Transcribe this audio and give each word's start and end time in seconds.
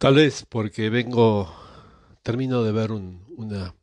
Tal 0.00 0.14
vez 0.14 0.46
porque 0.48 0.88
vengo, 0.88 1.54
termino 2.22 2.62
de 2.62 2.72
ver 2.72 2.90
un- 2.90 3.22
una 3.36 3.74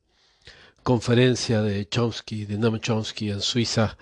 conferencia 0.81 1.61
de 1.61 1.87
Chomsky, 1.87 2.45
de 2.45 2.57
Noam 2.57 2.79
Chomsky 2.79 3.29
en 3.29 3.41
Suiza 3.41 3.95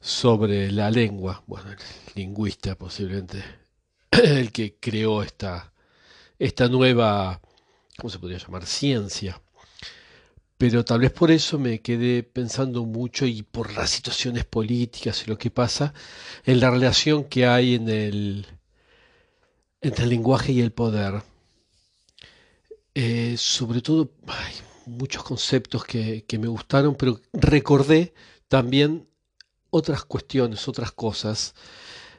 sobre 0.00 0.72
la 0.72 0.90
lengua. 0.90 1.44
Bueno, 1.46 1.70
el 1.70 1.78
lingüista 2.16 2.74
posiblemente, 2.76 3.44
el 4.10 4.50
que 4.50 4.78
creó 4.80 5.22
esta, 5.22 5.72
esta 6.40 6.68
nueva, 6.68 7.40
¿cómo 7.98 8.10
se 8.10 8.18
podría 8.18 8.38
llamar? 8.38 8.66
Ciencia. 8.66 9.40
Pero 10.56 10.84
tal 10.84 11.00
vez 11.02 11.12
por 11.12 11.30
eso 11.30 11.56
me 11.56 11.80
quedé 11.80 12.24
pensando 12.24 12.84
mucho 12.84 13.26
y 13.26 13.42
por 13.44 13.72
las 13.74 13.90
situaciones 13.90 14.44
políticas 14.44 15.22
y 15.24 15.30
lo 15.30 15.38
que 15.38 15.52
pasa 15.52 15.94
en 16.44 16.58
la 16.58 16.70
relación 16.70 17.24
que 17.24 17.46
hay 17.46 17.76
en 17.76 17.88
el, 17.88 18.46
entre 19.80 20.04
el 20.04 20.10
lenguaje 20.10 20.52
y 20.52 20.60
el 20.60 20.72
poder. 20.72 21.22
Eh, 22.94 23.36
sobre 23.38 23.80
todo, 23.80 24.10
hay 24.26 24.54
muchos 24.86 25.22
conceptos 25.22 25.84
que, 25.84 26.24
que 26.26 26.38
me 26.38 26.48
gustaron, 26.48 26.94
pero 26.94 27.20
recordé 27.32 28.14
también 28.48 29.08
otras 29.70 30.04
cuestiones, 30.04 30.66
otras 30.66 30.92
cosas 30.92 31.54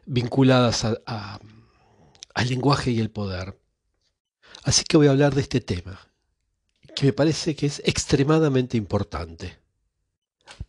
vinculadas 0.06 0.86
a- 0.86 1.40
al 2.34 2.48
lenguaje 2.48 2.92
y 2.92 3.00
el 3.00 3.10
poder. 3.10 3.60
Así 4.64 4.84
que 4.84 4.98
voy 4.98 5.08
a 5.08 5.12
hablar 5.12 5.36
de 5.36 5.42
este 5.42 5.62
tema, 5.62 6.00
que 6.96 7.08
me 7.08 7.14
parece 7.14 7.56
que 7.56 7.66
es 7.66 7.82
extremadamente 7.86 8.78
importante 8.78 9.58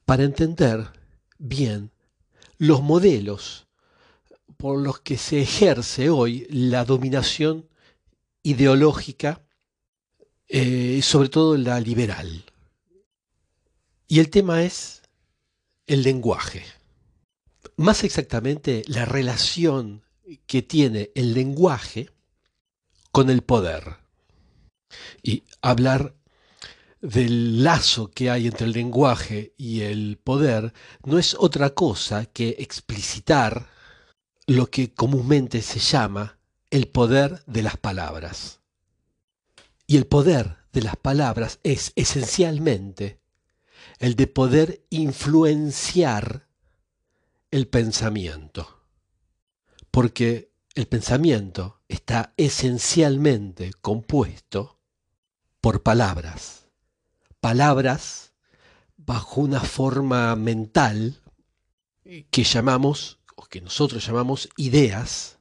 para 0.05 0.25
entender 0.25 0.91
bien 1.38 1.91
los 2.59 2.83
modelos 2.83 3.66
por 4.61 4.79
los 4.79 5.01
que 5.01 5.17
se 5.17 5.41
ejerce 5.41 6.11
hoy 6.11 6.47
la 6.51 6.85
dominación 6.85 7.69
ideológica, 8.43 9.43
eh, 10.49 11.01
sobre 11.03 11.31
todo 11.31 11.57
la 11.57 11.81
liberal. 11.81 12.45
Y 14.07 14.19
el 14.21 14.29
tema 14.29 14.63
es 14.63 15.02
el 15.87 16.02
lenguaje. 16.02 16.65
Más 17.77 18.05
exactamente, 18.05 18.83
la 18.87 19.07
relación 19.07 20.02
que 20.47 20.61
tiene 20.63 21.11
el 21.15 21.33
lenguaje 21.33 22.11
con 23.13 23.30
el 23.30 23.43
poder. 23.43 23.97
Y 25.23 25.45
hablar 25.63 26.15
del 27.01 27.65
lazo 27.65 28.11
que 28.11 28.30
hay 28.30 28.47
entre 28.47 28.67
el 28.67 28.73
lenguaje 28.73 29.55
y 29.57 29.80
el 29.83 30.19
poder 30.23 30.74
no 31.05 31.19
es 31.19 31.35
otra 31.39 31.71
cosa 31.71 32.27
que 32.27 32.57
explicitar 32.59 33.80
lo 34.51 34.68
que 34.68 34.93
comúnmente 34.93 35.62
se 35.62 35.79
llama 35.79 36.40
el 36.70 36.88
poder 36.88 37.45
de 37.46 37.62
las 37.62 37.76
palabras. 37.76 38.59
Y 39.87 39.96
el 39.96 40.09
poder 40.09 40.56
de 40.73 40.82
las 40.82 40.96
palabras 40.96 41.60
es 41.62 41.93
esencialmente 41.95 43.21
el 44.01 44.16
de 44.16 44.26
poder 44.26 44.84
influenciar 44.90 46.48
el 47.52 47.68
pensamiento. 47.68 48.82
Porque 49.93 50.51
el 50.74 50.88
pensamiento 50.88 51.80
está 51.87 52.34
esencialmente 52.37 53.71
compuesto 53.80 54.80
por 55.60 55.84
palabras. 55.84 56.66
Palabras 57.38 58.32
bajo 58.96 59.43
una 59.43 59.60
forma 59.60 60.34
mental 60.34 61.21
que 62.32 62.43
llamamos, 62.43 63.20
que 63.49 63.60
nosotros 63.60 64.06
llamamos 64.06 64.49
ideas, 64.56 65.38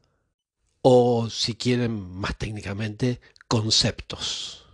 o 0.81 1.29
si 1.29 1.55
quieren 1.55 1.99
más 1.99 2.37
técnicamente, 2.37 3.21
conceptos. 3.47 4.65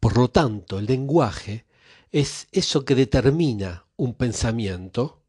Por 0.00 0.16
lo 0.16 0.28
tanto, 0.28 0.78
el 0.78 0.86
lenguaje 0.86 1.66
es 2.12 2.48
eso 2.52 2.84
que 2.84 2.94
determina 2.94 3.86
un 3.96 4.14
pensamiento, 4.14 5.22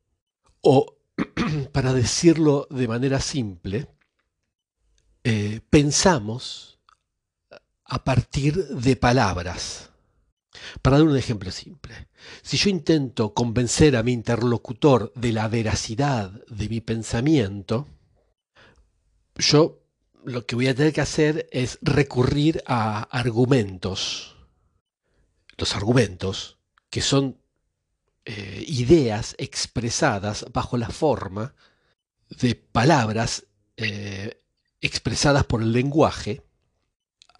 o 0.62 0.98
para 1.72 1.94
decirlo 1.94 2.68
de 2.70 2.88
manera 2.88 3.20
simple, 3.20 3.88
eh, 5.24 5.62
pensamos 5.70 6.80
a 7.86 8.04
partir 8.04 8.68
de 8.68 8.96
palabras. 8.96 9.90
Para 10.82 10.98
dar 10.98 11.08
un 11.08 11.18
ejemplo 11.18 11.52
simple, 11.52 12.08
si 12.42 12.58
yo 12.58 12.70
intento 12.70 13.34
convencer 13.34 13.96
a 13.96 14.04
mi 14.04 14.12
interlocutor 14.12 15.12
de 15.16 15.32
la 15.32 15.48
veracidad 15.48 16.32
de 16.48 16.70
mi 16.70 16.82
pensamiento, 16.82 17.88
yo 19.36 19.84
lo 20.24 20.46
que 20.46 20.56
voy 20.56 20.68
a 20.68 20.76
tener 20.76 20.94
que 20.94 21.02
hacer 21.02 21.48
es 21.52 21.80
recurrir 21.82 22.64
a 22.66 23.04
argumentos. 23.04 24.36
Los 25.58 25.76
argumentos, 25.76 26.58
que 26.90 27.02
son 27.02 27.40
eh, 28.26 28.66
ideas 28.68 29.36
expresadas 29.38 30.46
bajo 30.52 30.78
la 30.78 30.90
forma 30.90 31.56
de 32.30 32.56
palabras 32.56 33.46
eh, 33.78 34.42
expresadas 34.82 35.46
por 35.46 35.62
el 35.62 35.72
lenguaje, 35.72 36.44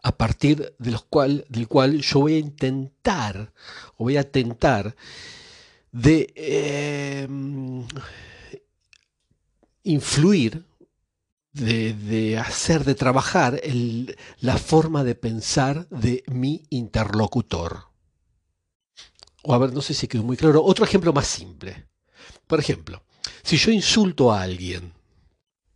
a 0.04 0.16
partir 0.16 0.76
de 0.78 0.92
los 0.92 1.04
cual, 1.04 1.46
del 1.50 1.68
cual 1.68 2.02
yo 2.02 2.20
voy 2.20 2.36
a 2.36 2.40
intentar, 2.40 3.54
o 3.98 4.06
voy 4.06 4.18
a 4.18 4.30
tentar, 4.30 4.96
de 5.92 6.32
eh, 6.36 7.28
influir, 9.84 10.66
de, 11.54 11.94
de, 11.94 12.38
hacer, 12.38 12.84
de 12.84 12.94
trabajar 12.94 13.60
la 14.40 14.58
forma 14.58 15.04
de 15.04 15.16
pensar 15.16 15.88
de 15.90 16.24
mi 16.28 16.64
interlocutor. 16.70 17.88
O 19.44 19.54
a 19.54 19.58
ver, 19.58 19.74
no 19.74 19.82
sé 19.82 19.94
si 19.94 20.08
quedó 20.08 20.24
muy 20.24 20.38
claro. 20.38 20.64
Otro 20.64 20.86
ejemplo 20.86 21.14
más 21.14 21.28
simple. 21.28 21.88
Por 22.46 22.60
ejemplo, 22.60 23.02
si 23.44 23.58
yo 23.58 23.72
insulto 23.72 24.32
a 24.32 24.42
alguien, 24.42 24.94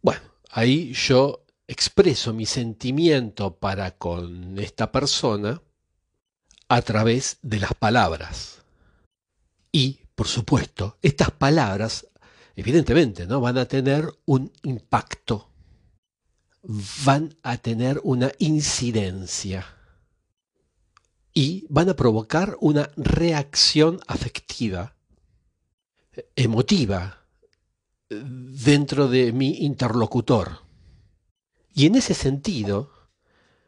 bueno, 0.01 0.21
ahí 0.49 0.93
yo 0.93 1.40
expreso 1.71 2.33
mi 2.33 2.45
sentimiento 2.45 3.55
para 3.55 3.97
con 3.97 4.59
esta 4.59 4.91
persona 4.91 5.61
a 6.67 6.81
través 6.81 7.37
de 7.41 7.59
las 7.59 7.73
palabras. 7.73 8.61
Y, 9.71 10.01
por 10.13 10.27
supuesto, 10.27 10.97
estas 11.01 11.31
palabras, 11.31 12.07
evidentemente, 12.57 13.25
¿no? 13.25 13.39
van 13.39 13.57
a 13.57 13.65
tener 13.65 14.05
un 14.25 14.51
impacto, 14.63 15.49
van 17.05 17.37
a 17.41 17.55
tener 17.55 18.01
una 18.03 18.33
incidencia 18.39 19.65
y 21.33 21.65
van 21.69 21.87
a 21.87 21.95
provocar 21.95 22.57
una 22.59 22.91
reacción 22.97 24.01
afectiva, 24.07 24.97
emotiva, 26.35 27.25
dentro 28.09 29.07
de 29.07 29.31
mi 29.31 29.59
interlocutor. 29.59 30.69
Y 31.73 31.85
en 31.85 31.95
ese 31.95 32.13
sentido, 32.13 32.91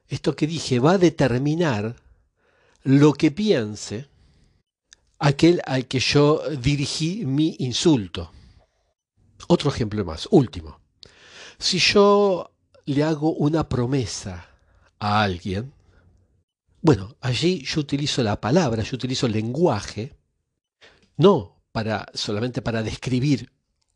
esto 0.08 0.36
que 0.36 0.47
dije 0.47 0.80
va 0.80 0.94
a 0.94 0.97
determinar 0.97 1.96
lo 2.84 3.14
que 3.14 3.31
piense 3.31 4.09
aquel 5.19 5.62
al 5.66 5.88
que 5.88 6.00
yo 6.00 6.42
dirigí 6.50 7.25
mi 7.25 7.56
insulto. 7.59 8.31
Otro 9.47 9.69
ejemplo 9.69 10.03
más, 10.03 10.28
último. 10.31 10.81
Si 11.58 11.80
yo 11.80 12.52
le 12.86 13.03
hago 13.03 13.34
una 13.34 13.69
promesa 13.69 14.50
a 15.00 15.24
alguien, 15.24 15.74
bueno, 16.81 17.16
allí 17.22 17.63
yo 17.63 17.80
utilizo 17.80 18.22
la 18.24 18.42
palabra, 18.42 18.84
yo 18.84 18.96
utilizo 18.96 19.25
el 19.25 19.31
lenguaje, 19.31 20.18
no 21.16 21.63
para 21.72 22.06
solamente 22.13 22.62
para 22.62 22.84
describir 22.84 23.52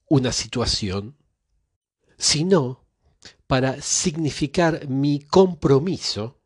una 0.10 0.32
situación, 0.32 1.18
sino 2.18 2.87
para 3.48 3.82
significar 3.82 4.88
mi 4.88 5.20
compromiso 5.20 6.42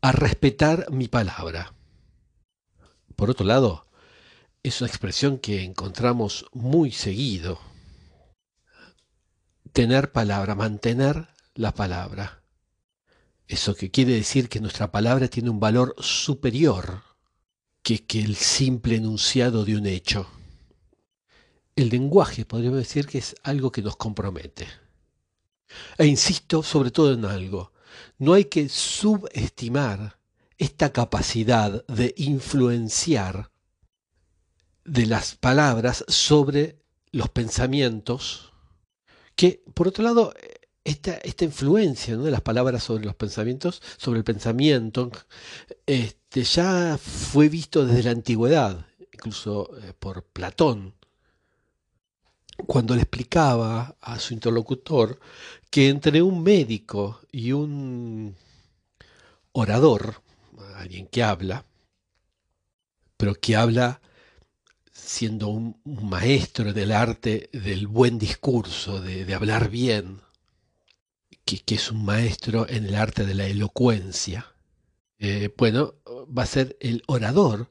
a 0.00 0.12
respetar 0.12 0.90
mi 0.90 1.08
palabra. 1.08 1.74
Por 3.16 3.30
otro 3.30 3.46
lado, 3.46 3.86
es 4.62 4.80
una 4.80 4.88
expresión 4.88 5.38
que 5.38 5.62
encontramos 5.62 6.46
muy 6.52 6.90
seguido. 6.90 7.60
Tener 9.72 10.12
palabra, 10.12 10.54
mantener 10.54 11.28
la 11.54 11.72
palabra. 11.72 12.42
Eso 13.46 13.74
que 13.74 13.90
quiere 13.90 14.12
decir 14.12 14.48
que 14.48 14.60
nuestra 14.60 14.90
palabra 14.90 15.28
tiene 15.28 15.50
un 15.50 15.60
valor 15.60 15.94
superior 15.98 17.02
que, 17.82 18.04
que 18.04 18.20
el 18.20 18.36
simple 18.36 18.96
enunciado 18.96 19.64
de 19.64 19.76
un 19.76 19.86
hecho. 19.86 20.28
El 21.76 21.90
lenguaje 21.90 22.44
podríamos 22.44 22.78
decir 22.78 23.06
que 23.06 23.18
es 23.18 23.36
algo 23.44 23.70
que 23.70 23.82
nos 23.82 23.96
compromete. 23.96 24.66
E 25.96 26.06
insisto 26.06 26.62
sobre 26.62 26.90
todo 26.90 27.12
en 27.12 27.24
algo, 27.24 27.72
no 28.18 28.34
hay 28.34 28.46
que 28.46 28.68
subestimar 28.68 30.18
esta 30.56 30.92
capacidad 30.92 31.84
de 31.86 32.14
influenciar 32.16 33.50
de 34.84 35.06
las 35.06 35.36
palabras 35.36 36.04
sobre 36.08 36.82
los 37.12 37.28
pensamientos, 37.28 38.52
que 39.36 39.62
por 39.74 39.88
otro 39.88 40.02
lado 40.02 40.34
esta, 40.84 41.16
esta 41.18 41.44
influencia 41.44 42.16
de 42.16 42.30
las 42.30 42.40
palabras 42.40 42.82
sobre 42.82 43.04
los 43.04 43.14
pensamientos, 43.14 43.82
sobre 43.98 44.18
el 44.18 44.24
pensamiento, 44.24 45.10
este, 45.86 46.42
ya 46.42 46.98
fue 46.98 47.48
visto 47.48 47.84
desde 47.84 48.04
la 48.04 48.10
antigüedad, 48.12 48.86
incluso 49.12 49.70
eh, 49.82 49.92
por 49.98 50.24
Platón, 50.24 50.94
cuando 52.66 52.94
le 52.94 53.02
explicaba 53.02 53.96
a 54.00 54.18
su 54.18 54.34
interlocutor 54.34 55.18
que 55.70 55.88
entre 55.88 56.22
un 56.22 56.42
médico 56.42 57.20
y 57.30 57.52
un 57.52 58.34
orador, 59.52 60.22
alguien 60.76 61.06
que 61.06 61.22
habla, 61.22 61.64
pero 63.16 63.34
que 63.34 63.56
habla 63.56 64.00
siendo 64.92 65.48
un, 65.48 65.80
maestro 65.84 66.72
del 66.72 66.92
arte 66.92 67.48
del 67.52 67.86
buen 67.86 68.18
discurso, 68.18 69.00
de, 69.00 69.32
hablar 69.34 69.70
bien, 69.70 70.20
que, 71.44 71.74
es 71.74 71.90
un 71.90 72.04
maestro 72.04 72.68
en 72.68 72.86
el 72.86 72.94
arte 72.94 73.24
de 73.24 73.34
la 73.34 73.46
elocuencia, 73.46 74.46
eh, 75.18 75.52
bueno, 75.56 75.94
va 76.06 76.42
a 76.42 76.46
ser 76.46 76.76
el 76.80 77.02
orador 77.06 77.70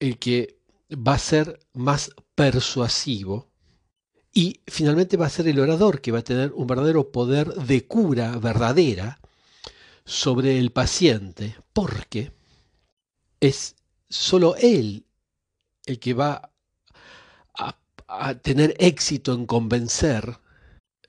el 0.00 0.18
que 0.18 0.58
va 0.90 1.14
a 1.14 1.18
ser 1.18 1.60
más 1.74 2.10
persuasivo 2.34 3.49
y 4.32 4.60
finalmente 4.66 5.16
va 5.16 5.26
a 5.26 5.30
ser 5.30 5.48
el 5.48 5.58
orador 5.58 6.00
que 6.00 6.12
va 6.12 6.20
a 6.20 6.24
tener 6.24 6.52
un 6.54 6.66
verdadero 6.66 7.10
poder 7.10 7.48
de 7.54 7.86
cura 7.86 8.38
verdadera 8.38 9.18
sobre 10.04 10.58
el 10.58 10.70
paciente, 10.70 11.56
porque 11.72 12.32
es 13.40 13.76
solo 14.08 14.56
él 14.56 15.04
el 15.86 15.98
que 15.98 16.14
va 16.14 16.52
a, 18.08 18.34
tener 18.42 18.74
éxito 18.80 19.32
en 19.32 19.46
convencer 19.46 20.38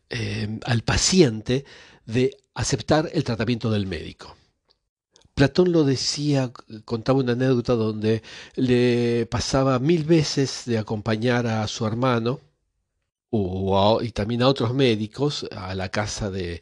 eh, 0.09 0.59
al 0.65 0.83
paciente 0.83 1.65
de 2.05 2.37
aceptar 2.53 3.09
el 3.11 3.23
tratamiento 3.23 3.71
del 3.71 3.87
médico. 3.87 4.35
Platón 5.33 5.71
lo 5.71 5.83
decía, 5.83 6.51
contaba 6.85 7.19
una 7.19 7.31
anécdota 7.31 7.73
donde 7.73 8.21
le 8.55 9.25
pasaba 9.31 9.79
mil 9.79 10.03
veces 10.03 10.63
de 10.65 10.77
acompañar 10.77 11.47
a 11.47 11.67
su 11.67 11.87
hermano 11.87 12.39
y 13.31 14.11
también 14.11 14.41
a 14.41 14.49
otros 14.49 14.73
médicos 14.73 15.47
a 15.51 15.73
la 15.73 15.89
casa 15.89 16.29
de, 16.29 16.61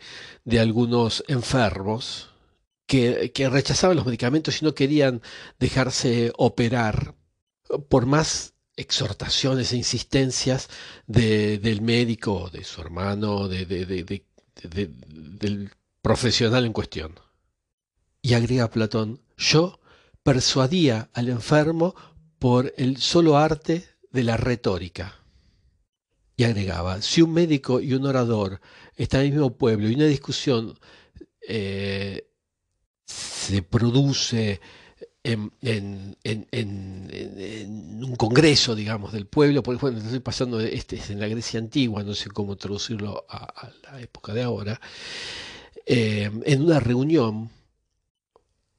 algunos 0.60 1.24
enfermos 1.27 2.30
que, 2.86 3.31
rechazaban 3.51 3.98
los 3.98 4.06
medicamentos 4.06 4.62
y 4.62 4.66
no 4.66 4.75
querían 4.75 5.21
dejarse 5.60 6.31
operar 6.38 7.16
por 7.89 8.06
más 8.06 8.54
exhortaciones 8.75 9.74
e 9.74 9.77
insistencias 9.77 10.69
del 11.07 11.81
médico, 11.81 12.50
de 12.51 12.63
su 12.63 12.81
hermano, 12.81 13.48
del 13.48 14.21
profesional 16.01 16.66
en 16.66 16.74
cuestión. 16.74 17.19
Y 18.21 18.33
agrega 18.33 18.69
Platón, 18.69 19.21
yo 19.38 19.80
persuadía 20.21 21.10
al 21.13 21.30
enfermo 21.30 21.95
por 22.38 22.74
el 22.77 22.98
solo 22.98 23.38
arte 23.38 23.88
de 24.12 24.24
la 24.24 24.38
retórica. 24.38 25.19
Y 26.40 26.46
agregaba, 26.46 27.02
si 27.02 27.22
un 27.22 27.34
médico 27.34 27.82
y 27.82 27.94
un 27.94 28.06
orador 28.06 28.62
están 28.96 29.20
en 29.20 29.26
el 29.26 29.34
mismo 29.34 29.58
pueblo 29.58 29.90
y 29.90 29.96
una 29.96 30.06
discusión 30.06 30.74
eh, 31.46 32.30
se 33.04 33.62
produce 33.62 34.62
en, 35.22 35.52
un 38.02 38.16
congreso, 38.16 38.74
digamos, 38.74 39.12
del 39.12 39.28
pueblo, 39.28 39.62
porque 39.62 39.82
bueno, 39.82 39.98
estoy 39.98 40.22
pasando, 40.22 40.62
este 40.62 40.98
en 41.10 41.20
la 41.20 41.28
Grecia 41.28 41.60
antigua, 41.60 42.04
no 42.04 42.16
sé 42.16 42.30
cómo 42.30 42.56
traducirlo 42.56 43.26
a, 43.28 43.70
la 43.84 44.00
época 44.00 44.34
de 44.34 44.44
ahora, 44.44 44.80
eh, 45.86 46.32
en 46.46 46.62
una 46.62 46.80
reunión, 46.80 47.50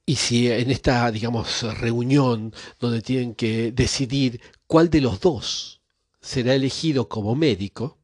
y 0.06 0.16
si 0.16 0.50
en 0.50 0.70
esta, 0.70 1.12
digamos, 1.12 1.62
reunión 1.78 2.54
donde 2.78 3.02
tienen 3.02 3.34
que 3.34 3.70
decidir 3.70 4.40
cuál 4.66 4.88
de 4.88 5.02
los 5.02 5.20
dos 5.20 5.79
será 6.20 6.54
elegido 6.54 7.08
como 7.08 7.34
médico, 7.34 7.98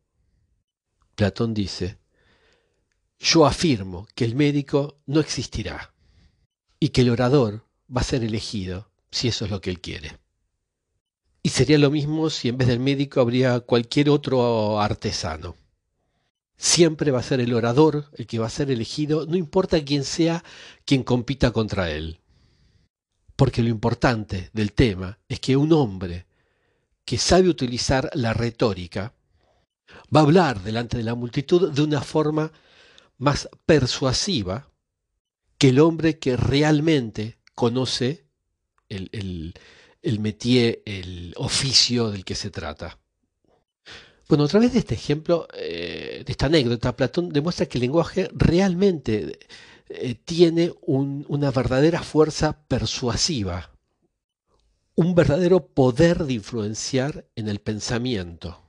Platón 1.15 1.55
dice, 1.55 1.99
yo 3.19 3.47
afirmo 3.47 4.07
que 4.15 4.25
el 4.25 4.35
médico 4.35 4.99
no 5.07 5.21
existirá 5.21 5.95
y 6.79 6.91
que 6.91 7.03
el 7.03 7.11
orador 7.11 7.65
va 7.95 8.03
a 8.03 8.05
ser 8.05 8.23
elegido 8.23 8.91
si 9.11 9.29
eso 9.29 9.45
es 9.45 9.51
lo 9.51 9.61
que 9.61 9.71
él 9.71 9.81
quiere. 9.81 10.19
Y 11.43 11.51
sería 11.51 11.79
lo 11.79 11.91
mismo 11.91 12.29
si 12.29 12.49
en 12.49 12.59
vez 12.59 12.69
del 12.69 12.81
médico 12.81 13.21
habría 13.21 13.61
cualquier 13.61 14.11
otro 14.11 14.81
artesano. 14.81 15.57
Siempre 16.57 17.11
va 17.11 17.21
a 17.21 17.23
ser 17.23 17.41
el 17.41 17.55
orador 17.55 18.11
el 18.15 18.27
que 18.27 18.39
va 18.39 18.47
a 18.47 18.51
ser 18.51 18.71
elegido, 18.71 19.27
no 19.27 19.37
importa 19.37 19.83
quién 19.85 20.05
sea 20.05 20.43
quien 20.85 21.03
compita 21.03 21.53
contra 21.53 21.91
él. 21.91 22.21
Porque 23.37 23.63
lo 23.63 23.69
importante 23.69 24.51
del 24.55 24.73
tema 24.73 25.19
es 25.29 25.39
que 25.39 25.57
un 25.57 25.73
hombre 25.73 26.27
que 27.07 27.17
sabe 27.17 27.49
utilizar 27.49 28.11
la 28.13 28.35
retórica 28.35 29.15
va 30.15 30.21
a 30.21 30.25
hablar 30.25 30.63
delante 30.63 30.99
de 30.99 31.05
la 31.05 31.15
multitud 31.15 31.73
de 31.73 31.83
una 31.83 32.03
forma 32.03 32.53
más 33.17 33.49
persuasiva 33.65 34.69
que 35.57 35.71
el 35.71 35.79
hombre 35.79 36.19
que 36.19 36.37
realmente 36.37 37.39
conoce 37.55 38.27
el, 38.89 39.09
el, 39.13 39.55
el 40.03 40.21
métier, 40.21 40.83
el 40.85 41.33
oficio 41.37 42.11
del 42.11 42.25
que 42.25 42.35
se 42.35 42.51
trata. 42.51 42.99
Bueno, 44.29 44.45
a 44.45 44.49
través 44.49 44.73
de 44.73 44.81
este 44.81 44.95
ejemplo, 44.95 45.47
eh, 45.55 46.25
de 46.27 46.33
esta 46.33 46.47
anécdota, 46.47 46.97
Platón 46.97 47.29
demuestra 47.29 47.67
que 47.67 47.79
el 47.79 47.83
lenguaje 47.83 48.29
realmente 48.33 49.39
eh, 49.89 50.17
tiene 50.25 50.75
una 50.83 51.53
verdadera 51.53 52.03
fuerza 52.03 52.65
persuasiva, 52.67 53.71
un 54.97 55.15
verdadero 55.15 55.67
poder 55.67 56.25
de 56.25 56.33
influenciar 56.33 57.27
en 57.37 57.49
el 57.49 57.61
pensamiento. 57.61 58.63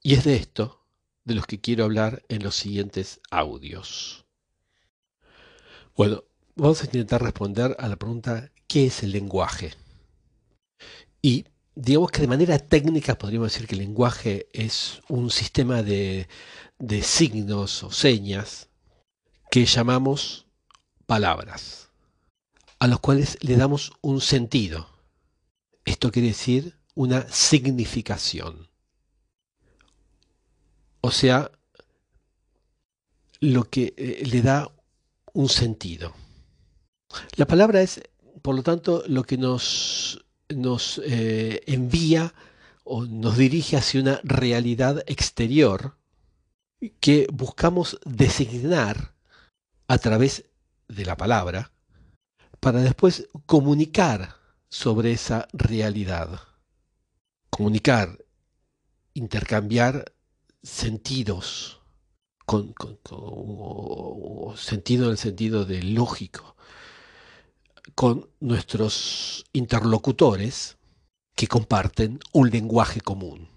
Y 0.00 0.14
es 0.14 0.24
de 0.24 0.36
esto 0.36 0.86
de 1.24 1.34
los 1.34 1.46
que 1.46 1.60
quiero 1.60 1.84
hablar 1.84 2.22
en 2.28 2.44
los 2.44 2.54
siguientes 2.54 3.20
audios. 3.30 4.24
Bueno, 5.96 6.22
vamos 6.54 6.82
a 6.82 6.84
intentar 6.84 7.22
responder 7.22 7.76
a 7.80 7.88
la 7.88 7.96
pregunta 7.96 8.52
¿qué 8.68 8.86
es 8.86 9.02
el 9.02 9.10
lenguaje? 9.10 9.74
Y 11.20 11.46
digamos 11.74 12.12
que 12.12 12.20
de 12.20 12.28
manera 12.28 12.58
técnica 12.58 13.18
podríamos 13.18 13.52
decir 13.52 13.66
que 13.66 13.74
el 13.74 13.80
lenguaje 13.80 14.46
es 14.52 15.00
un 15.08 15.30
sistema 15.30 15.82
de, 15.82 16.28
signos 17.02 17.82
o 17.82 17.90
señas 17.90 18.68
que 19.50 19.64
llamamos 19.66 20.46
palabras, 21.06 21.90
a 22.78 22.86
los 22.86 23.00
cuales 23.00 23.36
le 23.40 23.56
damos 23.56 23.92
un 24.00 24.20
sentido. 24.20 24.93
Esto 25.84 26.10
quiere 26.10 26.28
decir 26.28 26.76
una 26.94 27.28
significación. 27.30 28.68
O 31.00 31.10
sea, 31.10 31.50
lo 33.40 33.64
que 33.64 33.94
eh, 33.96 34.22
le 34.26 34.42
da 34.42 34.70
un 35.32 35.48
sentido. 35.48 36.14
La 37.36 37.46
palabra 37.46 37.82
es, 37.82 38.00
por 38.42 38.54
lo 38.54 38.62
tanto, 38.62 39.04
lo 39.06 39.24
que 39.24 39.36
nos 39.36 40.24
nos 40.48 41.00
eh, 41.04 41.62
envía 41.66 42.34
o 42.84 43.04
nos 43.04 43.36
dirige 43.36 43.76
hacia 43.76 44.00
una 44.00 44.20
realidad 44.24 45.02
exterior 45.06 45.96
que 47.00 47.26
buscamos 47.32 47.98
designar 48.04 49.14
a 49.88 49.98
través 49.98 50.44
de 50.88 51.04
la 51.04 51.16
palabra 51.16 51.72
para 52.60 52.80
después 52.80 53.28
comunicar 53.46 54.36
sobre 54.74 55.12
esa 55.12 55.46
realidad. 55.52 56.40
Comunicar, 57.48 58.18
intercambiar 59.14 60.12
sentidos, 60.64 61.80
con, 62.44 62.74
sentido 64.56 65.04
en 65.04 65.10
el 65.12 65.18
sentido 65.18 65.64
de 65.64 65.80
lógico, 65.84 66.56
con 67.94 68.28
nuestros 68.40 69.44
interlocutores 69.52 70.76
que 71.36 71.46
comparten 71.46 72.18
un 72.32 72.50
lenguaje 72.50 73.00
común. 73.00 73.48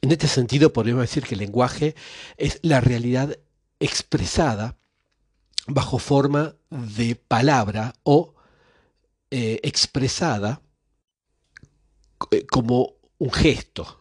En 0.00 0.10
este 0.10 0.26
sentido 0.26 0.72
podríamos 0.72 1.02
decir 1.02 1.24
que 1.24 1.34
el 1.34 1.40
lenguaje 1.40 1.94
es 2.38 2.60
la 2.62 2.80
realidad 2.80 3.38
expresada 3.78 4.78
bajo 5.66 5.98
forma 5.98 6.56
de 6.70 7.14
palabra 7.14 7.92
o 8.04 8.33
eh, 9.34 9.58
expresada 9.62 10.62
eh, 12.30 12.46
como 12.46 12.94
un 13.18 13.32
gesto. 13.32 14.00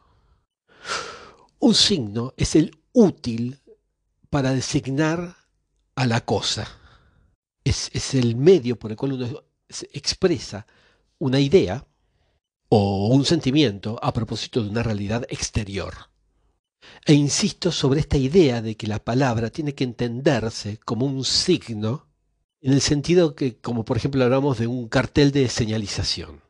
Un 1.60 1.74
signo 1.74 2.34
es 2.38 2.56
el 2.56 2.78
útil 2.92 3.60
para 4.30 4.54
designar 4.54 5.36
a 5.96 6.06
la 6.06 6.22
cosa 6.22 6.68
es, 7.64 8.14
el 8.14 8.36
medio 8.36 8.78
por 8.78 8.92
el 8.92 8.98
cual 8.98 9.14
uno 9.14 9.44
expresa 9.92 10.66
una 11.20 11.40
idea 11.40 11.86
o 12.70 13.08
un 13.08 13.26
sentimiento 13.26 14.00
a 14.02 14.14
propósito 14.14 14.64
de 14.64 14.70
una 14.70 14.84
realidad 14.84 15.26
exterior. 15.30 15.94
E 17.06 17.14
insisto 17.14 17.72
sobre 17.72 18.02
esta 18.02 18.18
idea 18.18 18.62
de 18.62 18.76
que 18.76 18.88
la 18.88 19.00
palabra 19.00 19.50
tiene 19.50 19.74
que 19.74 19.86
entenderse 19.86 20.78
como 20.78 21.06
un 21.06 21.24
signo, 21.24 22.08
en 22.64 22.72
el 22.72 22.82
sentido 22.82 23.36
que, 23.36 23.58
como 23.58 23.84
por 23.84 23.98
ejemplo 23.98 24.24
hablamos 24.24 24.58
de 24.58 24.68
un 24.68 24.88
cartel 24.88 25.32
de 25.32 25.50
señalización. 25.50 26.42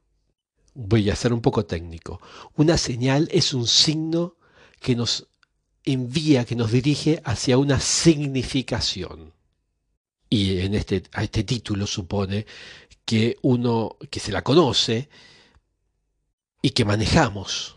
Voy 0.75 1.09
a 1.09 1.15
ser 1.15 1.33
un 1.33 1.41
poco 1.41 1.65
técnico. 1.65 2.21
Una 2.55 2.77
señal 2.77 3.27
es 3.31 3.53
un 3.53 3.67
signo 3.67 4.37
que 4.79 4.95
nos 4.95 5.27
envía, 5.83 6.45
que 6.45 6.55
nos 6.55 6.71
dirige 6.71 7.19
hacia 7.25 7.57
una 7.57 7.79
significación. 7.79 9.33
Y 10.29 10.59
en 10.59 10.75
este, 10.75 11.03
a 11.13 11.23
este 11.23 11.43
título 11.43 11.87
supone 11.87 12.45
que 13.05 13.37
uno 13.41 13.97
que 14.11 14.19
se 14.19 14.31
la 14.31 14.43
conoce 14.43 15.09
y 16.61 16.69
que 16.69 16.85
manejamos, 16.85 17.75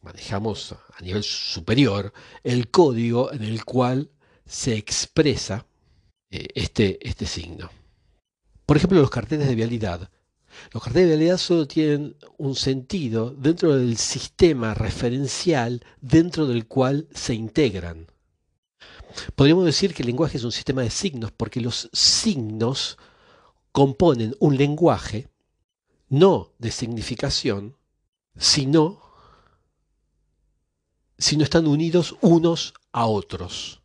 manejamos 0.00 0.72
a 0.72 1.02
nivel 1.02 1.22
superior 1.22 2.12
el 2.42 2.70
código 2.70 3.32
en 3.32 3.42
el 3.42 3.66
cual 3.66 4.10
se 4.46 4.76
expresa 4.76 5.66
eh, 6.30 6.48
este, 6.54 6.98
este 7.06 7.26
signo. 7.26 7.70
Por 8.64 8.76
ejemplo, 8.76 9.00
los 9.00 9.10
carteles 9.10 9.48
de 9.48 9.54
vialidad. 9.54 10.10
Los 10.72 10.82
carteles 10.82 11.08
de 11.08 11.16
vialidad 11.16 11.38
solo 11.38 11.68
tienen 11.68 12.16
un 12.38 12.54
sentido 12.54 13.30
dentro 13.30 13.76
del 13.76 13.96
sistema 13.96 14.74
referencial 14.74 15.84
dentro 16.00 16.46
del 16.46 16.66
cual 16.66 17.08
se 17.14 17.34
integran. 17.34 18.06
Podríamos 19.34 19.64
decir 19.64 19.94
que 19.94 20.02
el 20.02 20.08
lenguaje 20.08 20.38
es 20.38 20.44
un 20.44 20.52
sistema 20.52 20.82
de 20.82 20.90
signos 20.90 21.32
porque 21.32 21.60
los 21.60 21.88
signos 21.92 22.98
componen 23.72 24.34
un 24.40 24.56
lenguaje 24.56 25.28
no 26.08 26.52
de 26.58 26.70
significación, 26.70 27.76
sino, 28.36 29.00
sino 31.18 31.44
están 31.44 31.66
unidos 31.66 32.16
unos 32.20 32.74
a 32.92 33.06
otros. 33.06 33.82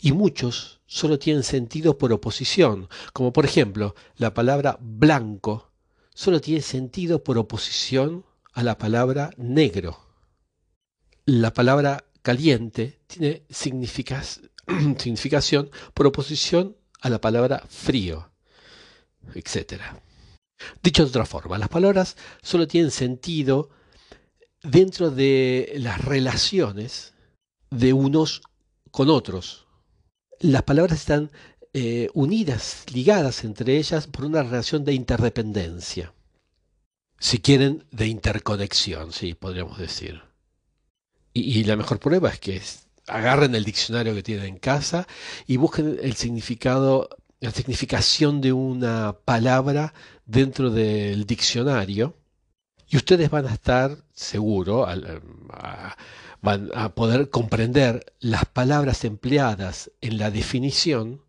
Y 0.00 0.12
muchos 0.12 0.79
solo 0.90 1.18
tienen 1.20 1.44
sentido 1.44 1.96
por 1.96 2.12
oposición, 2.12 2.88
como 3.12 3.32
por 3.32 3.44
ejemplo 3.44 3.94
la 4.16 4.34
palabra 4.34 4.76
blanco 4.80 5.70
solo 6.12 6.40
tiene 6.40 6.62
sentido 6.62 7.22
por 7.22 7.38
oposición 7.38 8.24
a 8.52 8.64
la 8.64 8.76
palabra 8.76 9.30
negro. 9.36 10.00
La 11.26 11.54
palabra 11.54 12.02
caliente 12.22 12.98
tiene 13.06 13.44
significación 13.50 15.70
por 15.94 16.08
oposición 16.08 16.76
a 17.00 17.08
la 17.08 17.20
palabra 17.20 17.62
frío 17.68 18.28
etc. 19.34 19.80
Dicho 20.82 21.04
de 21.04 21.08
otra 21.08 21.24
forma, 21.24 21.56
las 21.56 21.68
palabras 21.68 22.16
solo 22.42 22.66
tienen 22.66 22.90
sentido 22.90 23.70
dentro 24.60 25.12
de 25.12 25.72
las 25.76 26.04
relaciones 26.04 27.14
de 27.70 27.92
unos 27.92 28.42
con 28.90 29.08
otros. 29.08 29.68
Las 30.40 30.62
palabras 30.62 30.98
están 30.98 31.30
eh, 31.74 32.08
unidas, 32.14 32.84
ligadas 32.92 33.44
entre 33.44 33.76
ellas 33.76 34.06
por 34.06 34.24
una 34.24 34.42
relación 34.42 34.84
de 34.84 34.94
interdependencia. 34.94 36.12
Si 37.18 37.40
quieren, 37.40 37.84
de 37.90 38.06
interconexión, 38.06 39.12
sí, 39.12 39.34
podríamos 39.34 39.78
decir. 39.78 40.22
Y, 41.34 41.62
la 41.64 41.76
mejor 41.76 42.00
prueba 42.00 42.30
es 42.30 42.40
que 42.40 42.60
agarren 43.06 43.54
el 43.54 43.64
diccionario 43.64 44.14
que 44.14 44.22
tienen 44.22 44.46
en 44.46 44.58
casa 44.58 45.06
y 45.46 45.58
busquen 45.58 45.98
el 46.02 46.16
significado 46.16 47.08
la 47.40 47.50
significación 47.50 48.40
de 48.40 48.52
una 48.52 49.16
palabra 49.24 49.94
dentro 50.26 50.70
del 50.70 51.24
diccionario 51.24 52.14
y 52.86 52.96
ustedes 52.96 53.30
van 53.30 53.46
a 53.46 53.54
estar 53.54 53.96
seguro, 54.12 54.86
van 56.42 56.70
a 56.74 56.94
poder 56.94 57.30
comprender 57.30 58.14
las 58.18 58.46
palabras 58.46 59.04
empleadas 59.04 59.90
en 60.00 60.18
la 60.18 60.30
definición 60.30 61.22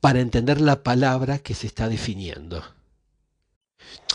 para 0.00 0.20
entender 0.20 0.60
la 0.60 0.82
palabra 0.82 1.38
que 1.38 1.54
se 1.54 1.66
está 1.66 1.88
definiendo. 1.88 2.62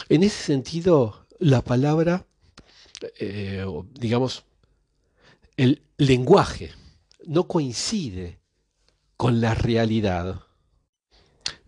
En 0.09 0.23
ese 0.23 0.43
sentido, 0.43 1.25
la 1.39 1.63
palabra, 1.63 2.25
eh, 3.19 3.65
digamos, 3.93 4.43
el 5.55 5.81
lenguaje 5.97 6.71
no 7.25 7.47
coincide 7.47 8.39
con 9.17 9.41
la 9.41 9.53
realidad 9.55 10.47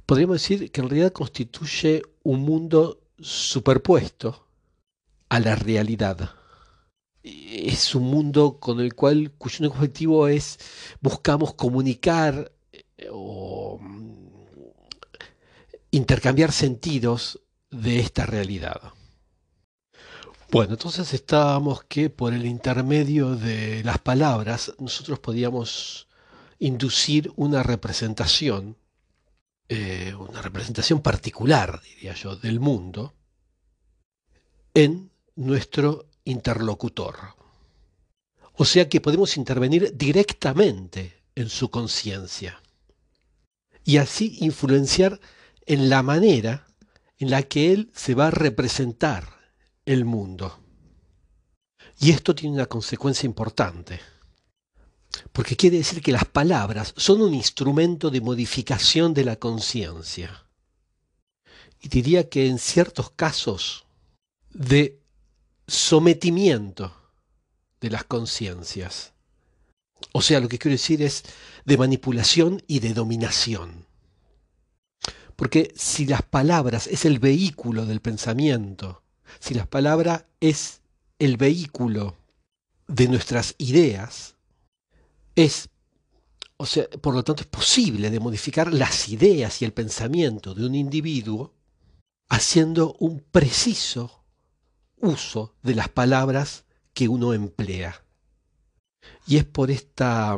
podríamos 0.10 0.42
decir 0.42 0.72
que 0.72 0.82
en 0.82 0.90
realidad 0.90 1.12
constituye 1.12 2.02
un 2.24 2.42
mundo 2.42 3.00
superpuesto 3.20 4.48
a 5.30 5.40
la 5.40 5.56
realidad. 5.56 6.32
Es 7.24 7.96
un 7.96 8.04
mundo 8.04 8.60
con 8.60 8.80
el 8.80 8.96
cual, 8.96 9.32
cuyo 9.38 9.58
único 9.60 9.76
objetivo 9.76 10.28
es 10.28 10.58
buscamos 11.02 11.54
comunicar 11.54 12.52
eh, 12.72 13.08
o 13.12 13.78
mm, 13.82 14.30
intercambiar 15.92 16.52
sentidos 16.52 17.42
de 17.70 18.00
esta 18.00 18.26
realidad. 18.26 18.82
Bueno, 20.52 20.74
entonces 20.74 21.14
estábamos 21.14 21.84
que 21.84 22.10
por 22.10 22.34
el 22.34 22.46
intermedio 22.46 23.36
de 23.36 23.84
las 23.84 24.00
palabras 24.00 24.74
nosotros 24.80 25.20
podíamos 25.20 26.08
inducir 26.58 27.32
una 27.36 27.62
representación 27.62 28.76
eh, 29.72 30.16
una 30.16 30.42
representación 30.42 31.00
particular, 31.02 31.80
diría 31.84 32.16
yo, 32.16 32.36
del 32.36 32.60
mundo 32.60 33.14
en 34.74 35.12
nuestro 35.36 36.09
interlocutor. 36.30 37.16
O 38.54 38.66
sea 38.66 38.90
que 38.90 39.02
podemos 39.02 39.38
intervenir 39.38 39.96
directamente 39.96 41.24
en 41.36 41.50
su 41.50 41.70
conciencia 41.70 42.62
y 43.84 43.98
así 43.98 44.38
influenciar 44.42 45.20
en 45.66 45.90
la 45.90 46.04
manera 46.04 46.68
en 47.18 47.30
la 47.30 47.44
que 47.44 47.74
él 47.74 47.92
se 47.94 48.16
va 48.16 48.28
a 48.28 48.32
representar 48.32 49.30
el 49.86 50.06
mundo. 50.06 50.60
Y 52.00 52.12
esto 52.12 52.36
tiene 52.36 52.56
una 52.56 52.66
consecuencia 52.66 53.28
importante 53.28 54.00
porque 55.32 55.56
quiere 55.56 55.78
decir 55.78 56.02
que 56.02 56.12
las 56.12 56.26
palabras 56.26 56.94
son 56.98 57.22
un 57.22 57.34
instrumento 57.34 58.10
de 58.10 58.22
modificación 58.22 59.14
de 59.14 59.26
la 59.26 59.38
conciencia. 59.38 60.46
Y 61.82 61.88
diría 61.88 62.30
que 62.30 62.48
en 62.48 62.60
ciertos 62.60 63.12
casos 63.12 63.86
de 64.50 64.99
sometimiento 65.70 66.94
de 67.82 67.90
las 67.90 68.04
conciencias. 68.04 69.14
O 70.12 70.22
sea, 70.22 70.40
lo 70.40 70.50
que 70.50 70.58
quiero 70.58 70.74
decir 70.74 71.02
es 71.02 71.24
de 71.66 71.78
manipulación 71.78 72.64
y 72.68 72.80
de 72.80 72.94
dominación. 72.94 73.86
Porque 75.36 75.74
si 75.76 76.06
las 76.06 76.22
palabras 76.22 76.88
es 76.88 77.06
el 77.06 77.20
vehículo 77.20 77.86
del 77.86 78.02
pensamiento, 78.02 79.04
si 79.40 79.54
las 79.54 79.68
palabras 79.68 80.26
es 80.40 80.82
el 81.20 81.38
vehículo 81.38 82.18
de 82.88 83.08
nuestras 83.08 83.56
ideas, 83.58 84.36
es, 85.36 85.70
o 86.58 86.66
sea, 86.66 86.90
por 86.90 87.14
lo 87.14 87.24
tanto 87.24 87.44
es 87.44 87.48
posible 87.48 88.10
de 88.10 88.20
modificar 88.20 88.74
las 88.74 89.08
ideas 89.10 89.62
y 89.62 89.66
el 89.66 89.74
pensamiento 89.74 90.54
de 90.54 90.66
un 90.66 90.76
individuo 90.76 91.54
haciendo 92.28 92.96
un 93.00 93.20
preciso 93.20 94.19
uso 95.02 95.56
de 95.64 95.76
las 95.76 95.90
palabras 95.90 96.66
que 96.94 97.08
uno 97.08 97.34
emplea. 97.34 98.04
Y 99.28 99.38
es 99.38 99.46
por 99.46 99.72
esta 99.72 100.38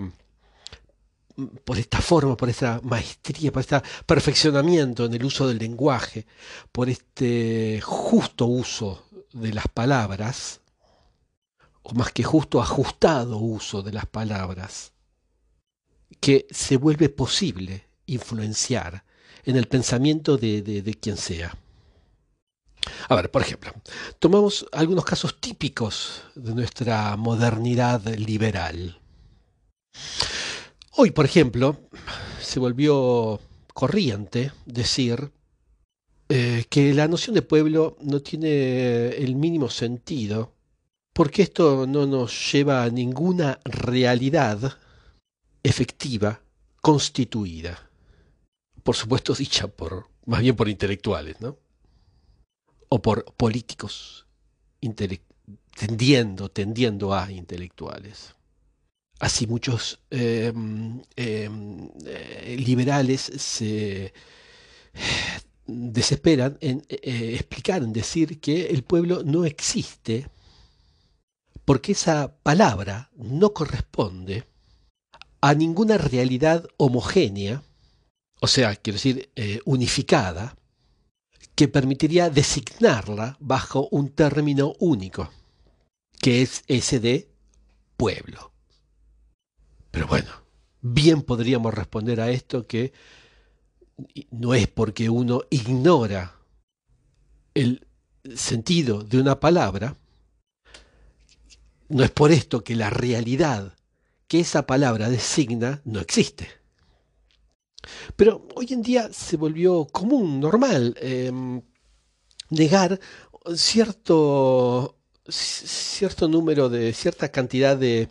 por 1.64 1.78
esta 1.78 2.02
forma, 2.02 2.38
por 2.38 2.50
esta 2.50 2.82
maestría, 2.84 3.52
por 3.52 3.62
este 3.62 3.82
perfeccionamiento 4.06 5.06
en 5.06 5.14
el 5.14 5.26
uso 5.26 5.48
del 5.48 5.58
lenguaje, 5.58 6.26
por 6.72 6.90
este 6.90 7.80
justo 7.82 8.46
uso 8.46 9.06
de 9.34 9.54
las 9.54 9.68
palabras, 9.68 10.62
o 11.84 11.94
más 11.94 12.12
que 12.12 12.24
justo 12.24 12.62
ajustado 12.62 13.38
uso 13.38 13.82
de 13.82 13.94
las 13.94 14.06
palabras, 14.06 14.92
que 16.20 16.48
se 16.52 16.78
vuelve 16.78 17.10
posible 17.10 17.86
influenciar 18.06 19.04
en 19.44 19.56
el 19.56 19.68
pensamiento 19.68 20.38
de, 20.38 20.98
quien 21.00 21.18
sea. 21.18 21.58
A 23.10 23.16
ver, 23.16 23.30
por 23.30 23.42
ejemplo, 23.42 23.74
tomamos 24.20 24.66
algunos 24.72 25.06
casos 25.06 25.40
típicos 25.40 26.24
de 26.36 26.54
nuestra 26.54 27.16
modernidad 27.16 28.04
liberal. 28.16 29.00
Hoy, 30.92 31.12
por 31.12 31.26
ejemplo, 31.26 31.78
se 32.42 32.60
volvió 32.60 33.40
corriente 33.74 34.52
decir 34.66 35.32
eh, 36.30 36.66
que 36.70 36.94
la 36.94 37.08
noción 37.08 37.36
de 37.36 37.42
pueblo 37.42 37.98
no 38.02 38.22
tiene 38.22 39.10
el 39.10 39.36
mínimo 39.36 39.70
sentido 39.70 40.54
porque 41.14 41.42
esto 41.42 41.86
no 41.88 42.06
nos 42.06 42.52
lleva 42.52 42.84
a 42.84 42.90
ninguna 42.90 43.60
realidad 43.66 44.78
efectiva, 45.64 46.42
constituida. 46.82 47.90
Por 48.84 48.96
supuesto 48.96 49.34
dicha 49.38 49.68
por, 49.68 50.08
más 50.26 50.42
bien 50.42 50.56
por 50.56 50.70
intelectuales, 50.70 51.40
¿no? 51.42 51.58
O 52.94 53.02
por 53.02 53.18
políticos 53.44 54.26
tendiendo, 55.82 56.50
tendiendo 56.50 57.14
a 57.14 57.32
intelectuales. 57.32 58.36
así 59.20 59.48
muchos 59.48 60.00
em, 60.10 61.02
em, 61.16 61.90
eh, 62.06 62.58
liberales 62.60 63.22
se 63.22 64.14
desesperan 65.68 66.58
en 66.60 66.84
eh, 66.90 67.36
explicar, 67.40 67.84
en 67.84 67.94
decir 67.94 68.40
que 68.40 68.68
el 68.68 68.84
pueblo 68.84 69.24
no 69.24 69.46
existe 69.46 70.28
porque 71.66 71.94
esa 71.94 72.36
palabra 72.44 73.12
no 73.16 73.54
corresponde 73.54 74.44
a 75.40 75.54
ninguna 75.54 75.98
realidad 75.98 76.68
homogénea, 76.78 77.64
o 78.42 78.48
sea, 78.48 78.76
quiero 78.76 78.98
decir, 78.98 79.30
eh, 79.36 79.60
unificada, 79.66 80.56
que 81.56 81.68
permitiría 81.68 82.30
designarla 82.30 83.38
bajo 83.40 83.88
un 83.92 84.10
término 84.10 84.74
único, 84.80 85.30
que 86.20 86.42
es 86.42 86.64
ese 86.68 87.00
de 87.00 87.30
pueblo. 87.98 88.52
Pero 89.92 90.08
bueno, 90.08 90.32
bien 90.82 91.22
podríamos 91.22 91.74
responder 91.74 92.22
a 92.22 92.32
esto 92.32 92.66
que 92.66 92.94
no 94.32 94.54
es 94.54 94.68
porque 94.68 95.10
uno 95.10 95.42
ignora 95.50 96.36
el 97.54 97.86
sentido 98.36 99.04
de 99.04 99.20
una 99.20 99.40
palabra, 99.40 99.98
no 101.90 102.04
es 102.04 102.12
por 102.12 102.32
esto 102.32 102.64
que 102.64 102.76
la 102.76 102.90
realidad 102.90 103.76
que 104.28 104.40
esa 104.40 104.66
palabra 104.66 105.10
designa 105.10 105.82
no 105.84 106.00
existe. 106.00 106.61
Pero 108.16 108.48
hoy 108.56 108.68
en 108.72 108.82
día 108.82 109.10
se 109.12 109.38
volvió 109.38 109.86
común, 109.86 110.40
normal, 110.40 110.96
em, 111.00 111.62
negar 112.50 113.00
cierto, 113.56 114.98
cierto 115.28 116.28
número 116.28 116.70
de, 116.70 116.94
cierta 116.94 117.32
cantidad 117.32 117.78
de 117.78 118.10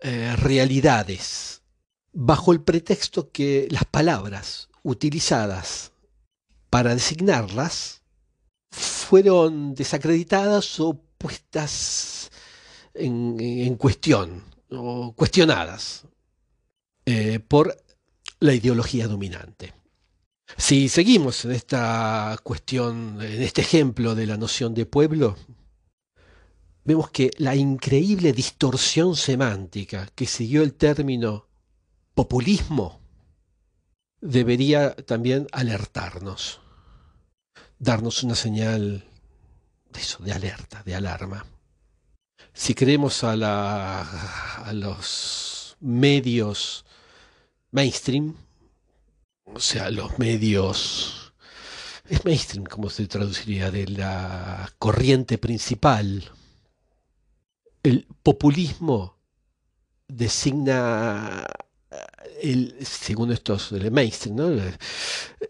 eh, 0.00 0.36
realidades, 0.36 1.62
bajo 2.12 2.52
el 2.52 2.62
pretexto 2.62 3.30
que 3.30 3.68
las 3.70 3.84
palabras 3.84 4.68
utilizadas 4.82 5.92
para 6.70 6.94
designarlas 6.94 8.02
fueron 8.70 9.74
desacreditadas 9.74 10.80
o 10.80 11.00
puestas 11.18 12.30
en, 12.94 13.76
cuestión 13.76 14.44
o 14.70 15.12
cuestionadas 15.14 16.04
eh, 17.06 17.40
por 17.40 17.76
la 18.44 18.52
ideología 18.52 19.08
dominante. 19.08 19.72
Si 20.58 20.90
seguimos 20.90 21.46
en 21.46 21.52
esta 21.52 22.38
cuestión, 22.42 23.18
en 23.22 23.42
este 23.42 23.62
ejemplo 23.62 24.14
de 24.14 24.26
la 24.26 24.36
noción 24.36 24.74
de 24.74 24.84
pueblo, 24.84 25.36
vemos 26.84 27.10
que 27.10 27.30
la 27.38 27.56
increíble 27.56 28.34
distorsión 28.34 29.16
semántica 29.16 30.06
que 30.14 30.26
siguió 30.26 30.62
el 30.62 30.74
término 30.74 31.48
populismo 32.14 33.00
debería 34.20 34.94
también 34.94 35.46
alertarnos, 35.50 36.60
darnos 37.78 38.22
una 38.24 38.34
señal 38.34 39.08
de 39.90 40.00
eso, 40.00 40.22
de 40.22 40.32
alerta, 40.32 40.82
de 40.82 40.94
alarma. 40.94 41.46
Si 42.52 42.74
creemos 42.74 43.24
a, 43.24 44.66
a 44.68 44.72
los 44.74 45.78
medios 45.80 46.83
mainstream, 47.74 48.36
o 49.52 49.58
sea, 49.58 49.90
los 49.90 50.16
medios, 50.18 51.34
es 52.08 52.24
mainstream 52.24 52.64
como 52.64 52.88
se 52.88 53.08
traduciría, 53.08 53.72
de 53.72 53.88
la 53.88 54.72
corriente 54.78 55.38
principal, 55.38 56.30
el 57.82 58.06
populismo 58.22 59.18
designa 60.06 61.46
el, 62.40 62.76
según 62.80 63.32
estos 63.32 63.70
del 63.70 63.90
mainstream, 63.90 64.36
¿no? 64.36 64.52
Eh, 64.52 64.76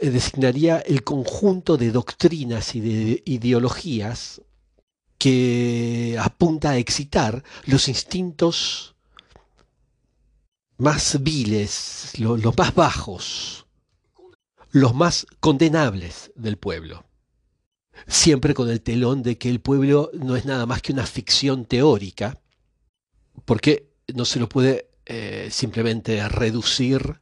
designaría 0.00 0.78
el 0.78 1.04
conjunto 1.04 1.76
de 1.76 1.90
doctrinas 1.90 2.74
y 2.74 2.80
de 2.80 3.22
ideologías 3.26 4.40
que 5.18 6.16
apunta 6.18 6.70
a 6.70 6.78
excitar 6.78 7.44
los 7.66 7.88
instintos 7.88 8.93
más 10.76 11.22
viles, 11.22 12.12
los 12.18 12.56
más 12.56 12.74
bajos, 12.74 13.66
los 14.70 14.94
más 14.94 15.26
condenables 15.40 16.32
del 16.34 16.56
pueblo. 16.56 17.04
Siempre 18.08 18.54
con 18.54 18.68
el 18.68 18.80
telón 18.80 19.22
de 19.22 19.38
que 19.38 19.48
el 19.48 19.60
pueblo 19.60 20.10
no 20.14 20.36
es 20.36 20.44
nada 20.44 20.66
más 20.66 20.82
que 20.82 20.92
una 20.92 21.06
ficción 21.06 21.64
teórica, 21.64 22.40
porque 23.44 23.92
no 24.14 24.24
se 24.24 24.40
lo 24.40 24.48
puede 24.48 24.90
eh, 25.06 25.48
simplemente 25.50 26.28
reducir 26.28 27.20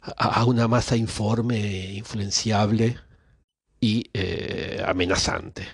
a, 0.00 0.44
una 0.44 0.68
masa 0.68 0.96
informe, 0.96 1.92
influenciable 1.92 2.98
y 3.80 4.10
eh, 4.12 4.82
amenazante. 4.84 5.66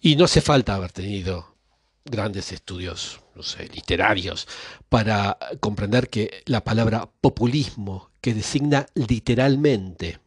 Y 0.00 0.16
no 0.16 0.24
hace 0.24 0.40
falta 0.40 0.74
haber 0.74 0.92
tenido 0.92 1.56
grandes 2.04 2.52
estudios, 2.52 3.20
no 3.34 3.42
sé, 3.42 3.68
literarios, 3.68 4.48
para 4.88 5.38
comprender 5.60 6.08
que 6.08 6.42
la 6.46 6.64
palabra 6.64 7.10
populismo, 7.20 8.10
que 8.20 8.34
designa 8.34 8.86
literalmente 8.94 10.20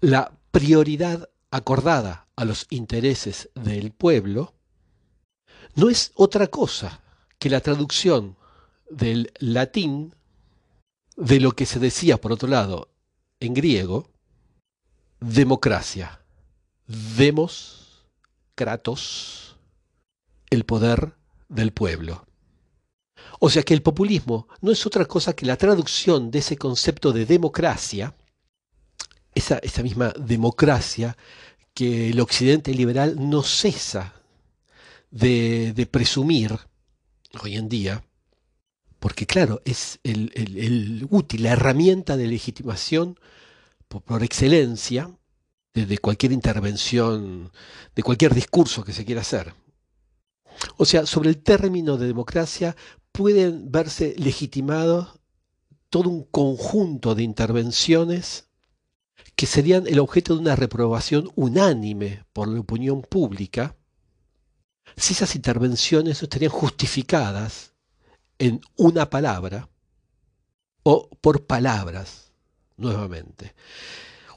la 0.00 0.32
prioridad 0.50 1.28
acordada 1.50 2.28
a 2.36 2.44
los 2.44 2.66
intereses 2.70 3.50
del 3.54 3.92
pueblo, 3.92 4.54
no 5.74 5.88
es 5.90 6.12
otra 6.14 6.46
cosa 6.48 7.00
que 7.38 7.50
la 7.50 7.60
traducción 7.60 8.36
del 8.90 9.32
latín 9.38 10.14
de 11.16 11.40
lo 11.40 11.52
que 11.52 11.66
se 11.66 11.78
decía, 11.78 12.20
por 12.20 12.32
otro 12.32 12.48
lado, 12.48 12.88
en 13.40 13.54
griego, 13.54 14.10
democracia. 15.20 16.20
Demos, 16.86 18.04
kratos, 18.54 19.53
el 20.54 20.64
poder 20.64 21.14
del 21.48 21.72
pueblo. 21.72 22.26
O 23.40 23.50
sea 23.50 23.62
que 23.62 23.74
el 23.74 23.82
populismo 23.82 24.48
no 24.60 24.70
es 24.70 24.86
otra 24.86 25.04
cosa 25.04 25.34
que 25.34 25.46
la 25.46 25.56
traducción 25.56 26.30
de 26.30 26.38
ese 26.38 26.56
concepto 26.56 27.12
de 27.12 27.26
democracia, 27.26 28.14
esa, 29.34 29.60
misma 29.82 30.12
democracia 30.18 31.16
que 31.74 32.10
el 32.10 32.20
occidente 32.20 32.72
liberal 32.72 33.16
no 33.18 33.42
cesa 33.42 34.14
de, 35.10 35.72
de 35.72 35.86
presumir 35.86 36.58
hoy 37.42 37.56
en 37.56 37.68
día, 37.68 38.04
porque 39.04 39.26
claro, 39.26 39.60
es 39.66 40.00
el, 40.02 41.06
útil, 41.10 41.42
la 41.42 41.50
herramienta 41.50 42.16
de 42.16 42.26
legitimación 42.26 43.18
por, 43.86 44.22
excelencia 44.22 45.10
de, 45.74 45.98
cualquier 45.98 46.32
intervención, 46.32 47.52
de 47.94 48.02
cualquier 48.02 48.34
discurso 48.34 48.82
que 48.82 48.94
se 48.94 49.04
quiera 49.04 49.20
hacer. 49.20 49.52
O 50.76 50.84
sea, 50.84 51.06
sobre 51.06 51.30
el 51.30 51.42
término 51.42 51.96
de 51.96 52.06
democracia 52.06 52.76
pueden 53.12 53.70
verse 53.70 54.14
legitimados 54.18 55.20
todo 55.90 56.10
un 56.10 56.24
conjunto 56.24 57.14
de 57.14 57.22
intervenciones 57.22 58.48
que 59.36 59.46
serían 59.46 59.86
el 59.86 59.98
objeto 59.98 60.34
de 60.34 60.40
una 60.40 60.56
reprobación 60.56 61.30
unánime 61.34 62.24
por 62.32 62.48
la 62.48 62.60
opinión 62.60 63.02
pública 63.02 63.76
si 64.96 65.12
esas 65.12 65.34
intervenciones 65.34 66.22
estarían 66.22 66.50
justificadas 66.50 67.74
en 68.38 68.60
una 68.76 69.10
palabra 69.10 69.68
o 70.82 71.08
por 71.20 71.46
palabras, 71.46 72.32
nuevamente. 72.76 73.54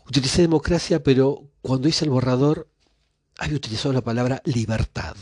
Utilicé 0.07 0.41
democracia, 0.41 1.03
pero 1.03 1.49
cuando 1.61 1.87
hice 1.87 2.05
el 2.05 2.11
borrador 2.11 2.69
había 3.37 3.57
utilizado 3.57 3.93
la 3.93 4.01
palabra 4.01 4.41
libertad. 4.45 5.15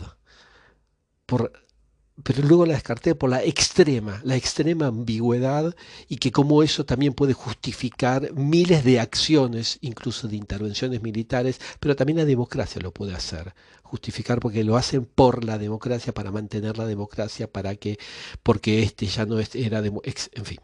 Pero 1.26 2.48
luego 2.48 2.66
la 2.66 2.76
descarté 2.76 3.14
por 3.14 3.30
la 3.30 3.44
extrema, 3.44 4.22
la 4.24 4.38
extrema 4.38 4.88
ambigüedad 4.88 5.76
y 6.08 6.16
que 6.18 6.32
como 6.32 6.64
eso 6.64 6.86
también 6.86 7.14
puede 7.14 7.34
justificar 7.34 8.34
miles 8.34 8.86
de 8.86 9.02
acciones, 9.02 9.78
incluso 9.82 10.28
de 10.28 10.38
intervenciones 10.38 11.02
militares, 11.02 11.60
pero 11.80 11.96
también 11.96 12.20
la 12.20 12.26
democracia 12.26 12.82
lo 12.82 12.94
puede 12.94 13.14
hacer 13.14 13.54
justificar 13.86 14.40
porque 14.40 14.64
lo 14.64 14.76
hacen 14.76 15.06
por 15.06 15.46
la 15.46 15.58
democracia, 15.58 16.14
para 16.14 16.32
mantener 16.32 16.78
la 16.78 16.86
democracia, 16.86 17.48
para 17.52 17.76
que, 17.76 17.98
porque 18.44 18.84
este 18.84 19.06
ya 19.06 19.26
no 19.26 19.40
era, 19.40 19.80
en 19.80 20.46
fin. 20.46 20.60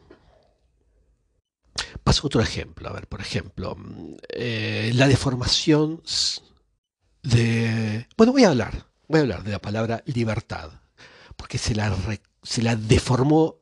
Paso 2.04 2.28
otro 2.28 2.42
ejemplo, 2.42 2.90
a 2.90 2.94
ver, 2.94 3.08
por 3.08 3.22
ejemplo, 3.22 3.78
eh, 4.30 4.92
la 4.96 5.08
deformación 5.08 6.02
de... 7.24 8.08
Bueno, 8.18 8.34
voy 8.34 8.44
a 8.44 8.50
hablar, 8.50 8.91
voy 9.12 9.20
a 9.20 9.24
hablar 9.24 9.44
de 9.44 9.52
la 9.52 9.60
palabra 9.60 10.04
libertad, 10.06 10.72
porque 11.36 11.58
se 11.58 11.76
la, 11.76 11.96
se 12.42 12.62
la 12.62 12.76
deformó 12.76 13.58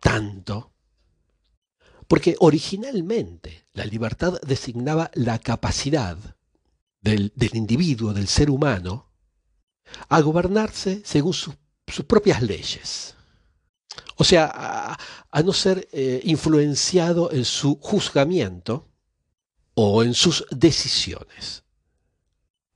tanto, 0.00 0.72
porque 2.08 2.36
originalmente 2.40 3.66
la 3.72 3.84
libertad 3.84 4.40
designaba 4.42 5.10
la 5.14 5.38
capacidad 5.38 6.18
del, 7.00 7.32
individuo, 7.52 8.12
del 8.12 8.28
ser 8.28 8.50
humano, 8.50 9.12
a 10.08 10.20
gobernarse 10.20 11.02
según 11.04 11.34
sus 11.34 11.54
propias 12.06 12.42
leyes. 12.42 13.14
O 14.16 14.24
sea, 14.24 14.96
a, 15.30 15.42
no 15.42 15.52
ser 15.52 15.88
eh, 15.92 16.20
influenciado 16.24 17.30
en 17.32 17.44
su 17.44 17.78
juzgamiento 17.80 18.88
o 19.74 20.02
en 20.02 20.14
sus 20.14 20.46
decisiones. 20.50 21.64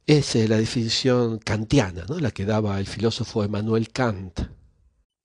Esa 0.07 0.39
es 0.39 0.49
la 0.49 0.57
definición 0.57 1.39
kantiana, 1.39 2.05
¿no? 2.09 2.21
la 2.21 2.31
que 2.31 2.45
daba 2.45 2.79
el 2.79 2.87
filósofo 2.87 3.43
Emmanuel 3.43 3.91
Kant, 3.91 4.41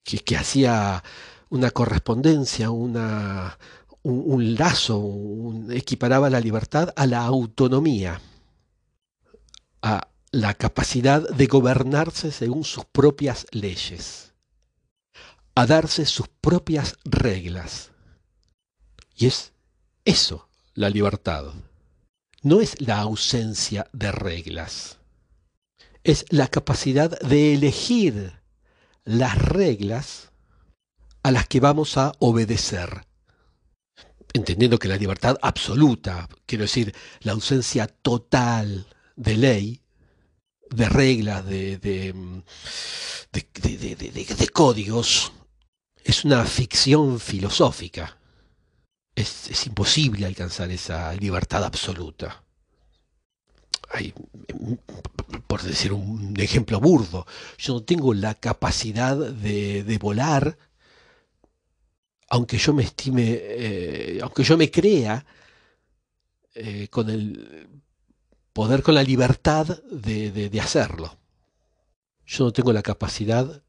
que, 0.03 0.19
que 0.19 0.35
hacía 0.35 1.03
una 1.49 1.69
correspondencia, 1.69 2.71
una, 2.71 3.59
un, 4.03 4.55
lazo, 4.55 5.53
equiparaba 5.69 6.29
la 6.29 6.39
libertad 6.39 6.93
a 6.95 7.05
la 7.05 7.23
autonomía, 7.23 8.21
a 9.81 10.07
la 10.31 10.53
capacidad 10.53 11.27
de 11.29 11.45
gobernarse 11.45 12.31
según 12.31 12.63
sus 12.63 12.85
propias 12.85 13.45
leyes, 13.51 14.33
a 15.55 15.65
darse 15.65 16.05
sus 16.05 16.27
propias 16.27 16.97
reglas. 17.03 17.91
Y 19.15 19.27
es 19.27 19.53
eso 20.05 20.47
la 20.73 20.89
libertad. 20.89 21.53
No 22.41 22.61
es 22.61 22.79
la 22.81 22.99
ausencia 22.99 23.87
de 23.93 24.11
reglas. 24.11 24.97
Es 26.03 26.25
la 26.29 26.47
capacidad 26.47 27.19
de 27.19 27.53
elegir 27.53 28.39
las 29.03 29.37
reglas 29.37 30.31
a 31.23 31.31
las 31.31 31.47
que 31.47 31.59
vamos 31.59 31.97
a 31.97 32.13
obedecer 32.19 33.05
entendiendo 34.33 34.79
que 34.79 34.87
la 34.87 34.97
libertad 34.97 35.37
absoluta, 35.41 36.27
quiero 36.45 36.63
decir, 36.63 36.95
la 37.21 37.33
ausencia 37.33 37.87
total 37.87 38.87
de 39.15 39.37
ley, 39.37 39.81
de 40.69 40.89
reglas, 40.89 41.45
de, 41.45 41.77
de, 41.77 42.13
códigos, 44.53 45.33
es 46.03 46.25
una 46.25 46.45
ficción 46.45 47.19
filosófica. 47.19 48.17
Es, 49.15 49.67
imposible 49.67 50.25
alcanzar 50.25 50.71
esa 50.71 51.13
libertad 51.13 51.63
absoluta. 51.63 52.43
Por 55.47 55.61
decir 55.61 55.93
un 55.93 56.39
ejemplo 56.39 56.79
burdo, 56.79 57.25
yo 57.57 57.73
no 57.75 57.83
tengo 57.83 58.13
la 58.13 58.35
capacidad 58.35 59.17
de 59.17 59.97
volar 59.99 60.57
aunque 62.31 62.57
yo 62.57 62.73
me 62.73 62.83
estime, 62.83 63.23
eh, 63.29 64.19
aunque 64.23 64.43
yo 64.43 64.57
me 64.57 64.71
crea 64.71 65.25
eh, 66.55 66.87
con 66.87 67.09
el 67.09 67.67
poder, 68.53 68.83
con 68.83 68.95
la 68.95 69.03
libertad 69.03 69.67
de, 69.91 70.59
hacerlo. 70.61 71.17
Yo 72.25 72.45
no 72.45 72.53
tengo 72.53 72.71
la 72.71 72.83
capacidad 72.83 73.61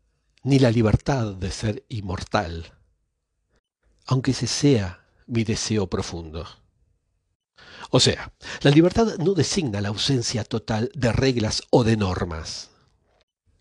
ni 0.45 0.61
la 0.61 0.71
libertad 0.71 1.35
de 1.35 1.51
ser 1.51 1.85
inmortal, 1.89 2.73
aunque 4.07 4.31
ese 4.31 4.47
sea 4.47 5.02
mi 5.27 5.45
deseo 5.45 5.89
profundo. 5.89 6.47
O 7.91 8.01
sea, 8.01 8.33
la 8.63 8.71
libertad 8.71 9.19
no 9.19 9.35
designa 9.35 9.81
la 9.81 9.89
ausencia 9.89 10.45
total 10.45 10.91
de 10.95 11.13
reglas 11.13 11.63
o 11.71 11.85
de 11.85 11.97
normas. 11.97 12.71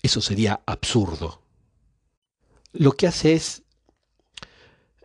Eso 0.01 0.21
sería 0.21 0.61
absurdo. 0.65 1.41
Lo 2.73 2.93
que 2.93 3.07
hace 3.07 3.33
es 3.33 3.63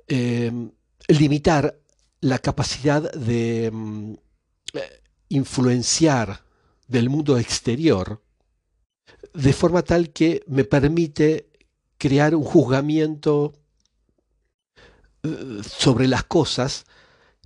Em, 0.09 0.71
limitar 1.09 1.81
la 2.21 2.39
capacidad 2.39 3.13
de 3.13 3.67
eh, 3.67 5.03
influenciar 5.29 6.45
del 6.87 7.11
mundo 7.11 7.39
exterior 7.39 8.23
de 9.35 9.53
forma 9.53 9.83
tal 9.83 10.13
que 10.13 10.45
me 10.47 10.65
permite 10.65 11.51
crear 11.99 12.37
un 12.37 12.45
juzgamiento 12.45 13.53
sobre 15.63 16.09
las 16.09 16.25
cosas 16.25 16.87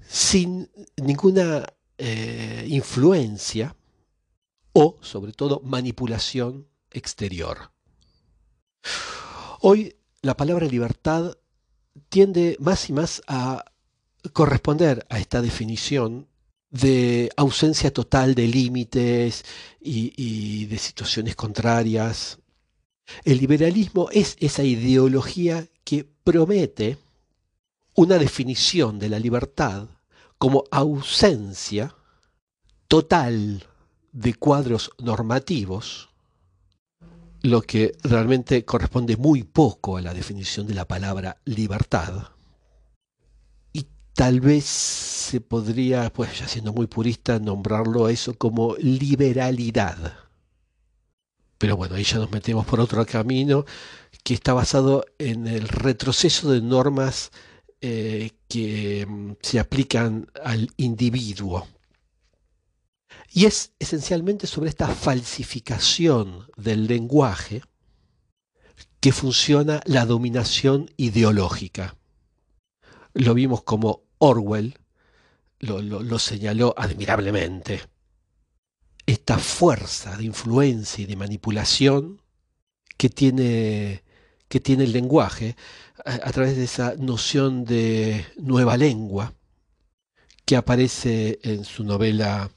sin 0.06 0.70
ninguna 0.96 1.64
eh, 1.98 2.66
influencia 2.68 3.76
o, 4.72 4.98
sobre 5.00 5.33
todo, 5.33 5.61
manipulación 5.64 6.66
exterior. 6.90 7.72
Hoy 9.61 9.96
la 10.22 10.37
palabra 10.37 10.66
libertad 10.66 11.37
tiende 12.09 12.56
más 12.61 12.88
y 12.88 12.92
más 12.92 13.22
a 13.26 13.64
corresponder 14.33 15.06
a 15.09 15.18
esta 15.18 15.42
definición 15.42 16.28
de 16.70 17.30
ausencia 17.37 17.92
total 17.92 18.35
de 18.35 18.46
límites 18.46 19.44
y, 19.80 20.66
de 20.66 20.78
situaciones 20.78 21.37
contrarias. 21.37 22.38
El 23.24 23.38
liberalismo 23.38 24.09
es 24.12 24.37
esa 24.40 24.62
ideología 24.62 25.66
que 25.85 26.04
promete 26.04 26.96
una 28.00 28.16
definición 28.16 28.98
de 28.98 29.10
la 29.10 29.18
libertad 29.18 29.86
como 30.38 30.64
ausencia 30.70 31.94
total 32.88 33.66
de 34.10 34.32
cuadros 34.32 34.90
normativos 34.96 36.08
lo 37.42 37.60
que 37.60 37.94
realmente 38.02 38.64
corresponde 38.64 39.18
muy 39.18 39.42
poco 39.42 39.98
a 39.98 40.00
la 40.00 40.14
definición 40.14 40.66
de 40.66 40.72
la 40.72 40.88
palabra 40.88 41.42
libertad. 41.44 42.28
Y 43.74 43.84
tal 44.14 44.40
vez 44.40 44.64
se 44.64 45.42
podría, 45.42 46.10
pues 46.10 46.38
ya 46.38 46.48
siendo 46.48 46.72
muy 46.72 46.86
purista, 46.86 47.38
nombrarlo 47.38 48.06
a 48.06 48.12
eso 48.12 48.32
como 48.32 48.76
liberalidad. 48.76 50.14
Pero 51.58 51.76
bueno, 51.76 51.96
ahí 51.96 52.04
ya 52.04 52.16
nos 52.16 52.30
metemos 52.30 52.64
por 52.64 52.80
otro 52.80 53.04
camino 53.04 53.66
que 54.24 54.32
está 54.32 54.54
basado 54.54 55.04
en 55.18 55.46
el 55.46 55.68
retroceso 55.68 56.50
de 56.50 56.62
normas 56.62 57.30
eh, 57.80 58.30
que 58.48 59.06
mm, 59.06 59.32
se 59.42 59.58
aplican 59.58 60.30
al 60.42 60.70
individuo 60.76 61.66
y 63.32 63.46
es 63.46 63.72
esencialmente 63.78 64.46
sobre 64.46 64.70
esta 64.70 64.88
falsificación 64.88 66.48
del 66.56 66.86
lenguaje 66.86 67.62
que 69.00 69.12
funciona 69.12 69.80
la 69.86 70.04
dominación 70.04 70.90
ideológica. 70.96 71.96
Lo 73.14 73.34
vimos 73.34 73.62
como 73.62 74.02
Orwell 74.18 74.78
lo, 75.60 76.18
señaló 76.18 76.74
admirablemente. 76.76 77.82
Esta 79.06 79.38
fuerza 79.38 80.16
de 80.16 80.24
influencia 80.24 81.02
y 81.02 81.06
de 81.06 81.16
manipulación 81.16 82.22
que 82.96 83.10
tiene, 83.10 84.02
que 84.48 84.60
tiene 84.60 84.84
el 84.84 84.92
lenguaje 84.92 85.56
a, 86.04 86.32
través 86.32 86.56
de 86.56 86.64
esa 86.64 86.94
noción 86.96 87.64
de 87.64 88.26
nueva 88.36 88.76
lengua 88.76 89.34
que 90.44 90.56
aparece 90.56 91.38
en 91.42 91.64
su 91.64 91.84
novela 91.84 92.50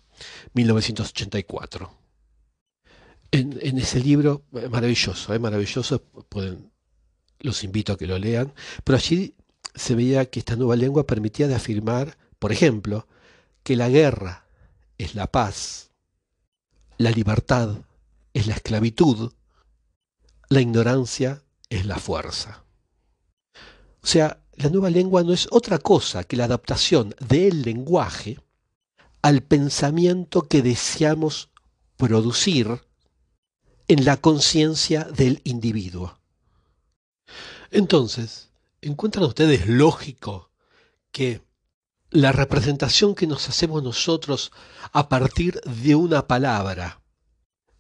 1984. 0.54 1.92
En, 3.32 3.78
ese 3.78 4.00
libro, 4.00 4.44
eh, 4.54 4.70
maravilloso, 4.70 5.34
eh, 5.34 5.40
maravilloso, 5.40 6.04
pueden, 6.30 6.72
los 7.40 7.64
invito 7.64 7.94
a 7.94 7.98
que 7.98 8.06
lo 8.06 8.20
lean, 8.20 8.54
pero 8.84 8.98
allí 8.98 9.36
se 9.74 9.96
veía 9.96 10.26
que 10.30 10.40
esta 10.40 10.56
nueva 10.56 10.76
lengua 10.76 11.08
permitía 11.08 11.48
de 11.48 11.56
afirmar, 11.56 12.18
por 12.38 12.52
ejemplo, 12.52 13.08
que 13.64 13.76
la 13.76 13.90
guerra 13.90 14.46
es 15.00 15.16
la 15.16 15.28
paz, 15.28 15.92
la 16.98 17.10
libertad 17.10 17.78
es 18.34 18.46
la 18.46 18.54
esclavitud, 18.54 19.34
la 20.50 20.62
ignorancia 20.62 21.42
es 21.70 21.86
la 21.88 21.98
fuerza. 21.98 22.64
O 24.04 24.08
sea, 24.08 24.44
la 24.56 24.70
nueva 24.70 24.90
lengua 24.90 25.24
no 25.24 25.34
es 25.34 25.48
otra 25.50 25.80
cosa 25.80 26.24
que 26.26 26.36
la 26.36 26.46
adaptación 26.46 27.16
del 27.20 27.62
lenguaje 27.62 28.40
al 29.22 29.42
pensamiento 29.42 30.44
que 30.44 30.62
deseamos 30.62 31.50
producir 31.96 32.82
en 33.88 34.06
la 34.06 34.18
conciencia 34.18 35.06
del 35.06 35.42
individuo. 35.46 36.20
Entonces, 37.72 38.52
¿encuentran 38.82 39.26
ustedes 39.26 39.68
lógico 39.68 40.52
que 41.12 41.42
la 42.10 42.32
representación 42.32 43.16
que 43.16 43.26
nos 43.26 43.48
hacemos 43.50 43.82
nosotros 43.82 44.52
a 44.92 45.08
partir 45.10 45.62
de 45.62 45.96
una 45.96 46.28
palabra 46.28 47.02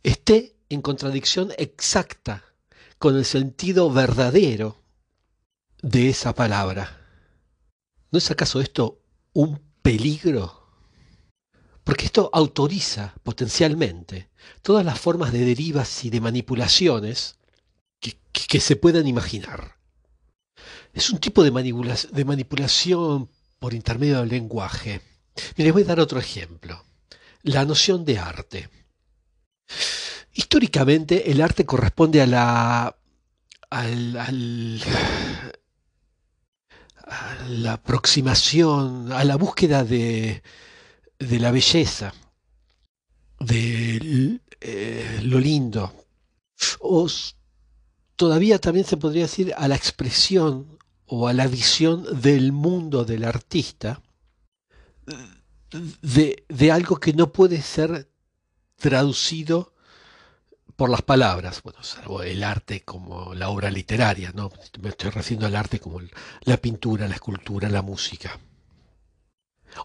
esté 0.01 0.55
en 0.69 0.81
contradicción 0.81 1.51
exacta 1.57 2.43
con 2.97 3.17
el 3.17 3.25
sentido 3.25 3.91
verdadero 3.91 4.82
de 5.83 6.09
esa 6.09 6.33
palabra? 6.33 6.99
¿No 8.09 8.17
es 8.17 8.31
acaso 8.31 8.59
esto 8.59 9.01
un 9.33 9.61
peligro? 9.83 10.63
Porque 11.83 12.05
esto 12.05 12.29
autoriza 12.33 13.13
potencialmente 13.23 14.29
todas 14.61 14.85
las 14.85 14.99
formas 14.99 15.31
de 15.33 15.45
derivas 15.45 16.03
y 16.05 16.09
de 16.09 16.21
manipulaciones 16.21 17.37
que, 17.99 18.59
se 18.59 18.75
puedan 18.75 19.07
imaginar. 19.07 19.77
Es 20.93 21.09
un 21.09 21.19
tipo 21.19 21.43
de, 21.43 21.51
manipulación 21.51 23.29
por 23.59 23.73
intermedio 23.73 24.19
del 24.19 24.29
lenguaje. 24.29 25.01
les 25.55 25.73
voy 25.73 25.83
a 25.83 25.87
dar 25.87 25.99
otro 25.99 26.19
ejemplo. 26.19 26.85
La 27.41 27.65
noción 27.65 28.05
de 28.05 28.19
arte. 28.19 28.69
Históricamente 30.33 31.31
el 31.31 31.41
arte 31.41 31.65
corresponde 31.65 32.21
a 32.21 32.27
la, 32.27 32.95
al, 33.69 34.81
la 37.49 37.73
aproximación, 37.73 39.11
a 39.11 39.23
la 39.23 39.35
búsqueda 39.35 39.83
de, 39.83 40.43
de 41.19 41.39
la 41.39 41.51
belleza, 41.51 42.13
de 43.39 44.39
eh, 44.61 45.19
lo 45.23 45.39
lindo. 45.39 45.93
O 46.79 47.07
todavía 48.15 48.59
también 48.59 48.85
se 48.85 48.97
podría 48.97 49.23
decir 49.23 49.53
a 49.57 49.67
la 49.67 49.75
expresión 49.75 50.77
o 51.05 51.27
a 51.27 51.33
la 51.33 51.47
visión 51.47 52.21
del 52.21 52.51
mundo 52.51 53.05
del 53.05 53.25
artista 53.25 54.01
de, 56.01 56.45
de 56.47 56.71
algo 56.71 56.97
que 56.97 57.13
no 57.13 57.31
puede 57.31 57.61
ser 57.61 58.09
traducido 58.77 59.72
por 60.75 60.89
las 60.89 61.01
palabras, 61.01 61.61
bueno, 61.63 61.83
salvo 61.83 62.23
el 62.23 62.43
arte 62.43 62.81
como 62.81 63.33
la 63.33 63.49
obra 63.49 63.69
literaria, 63.69 64.31
¿no? 64.33 64.51
Me 64.81 64.89
estoy 64.89 65.11
refiriendo 65.11 65.47
al 65.47 65.55
arte 65.55 65.79
como 65.79 66.01
la 66.41 66.57
pintura, 66.57 67.07
la 67.07 67.15
escultura, 67.15 67.69
la 67.69 67.81
música. 67.81 68.39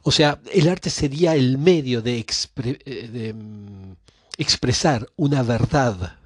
O 0.03 0.11
sea, 0.13 0.41
el 0.53 0.69
arte 0.69 0.91
sería 0.91 1.35
el 1.35 1.59
medio 1.59 2.03
de, 2.03 2.25
eh, 2.65 3.33
mm, 3.35 3.93
expresar 4.39 5.09
una 5.17 5.43
verdad 5.43 6.19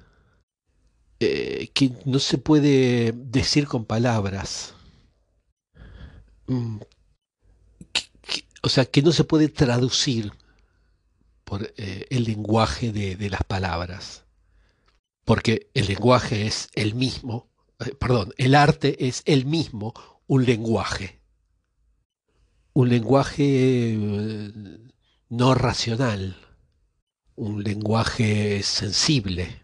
eh, 1.19 1.69
que 1.73 1.93
no 2.05 2.19
se 2.19 2.37
puede 2.37 3.13
decir 3.13 3.67
con 3.67 3.85
palabras. 3.85 4.73
Mm, 6.47 6.79
o 8.61 8.69
sea, 8.69 8.85
que 8.85 9.01
no 9.01 9.11
se 9.11 9.23
puede 9.23 9.49
traducir 9.49 10.31
por 11.43 11.73
eh, 11.77 12.07
el 12.09 12.23
lenguaje 12.23 12.91
de, 12.91 13.29
las 13.29 13.43
palabras. 13.43 14.22
Porque 15.25 15.69
el 15.73 15.87
lenguaje 15.87 16.47
es 16.47 16.69
el 16.75 16.95
mismo, 16.95 17.49
perdón, 17.99 18.33
el 18.37 18.55
arte 18.55 19.07
es 19.07 19.23
el 19.25 19.45
mismo 19.45 19.93
un 20.27 20.45
lenguaje 20.45 21.23
un 22.73 22.89
lenguaje 22.89 23.93
eh, 23.93 24.51
no 25.29 25.53
racional, 25.53 26.35
un 27.35 27.63
lenguaje 27.63 28.63
sensible, 28.63 29.61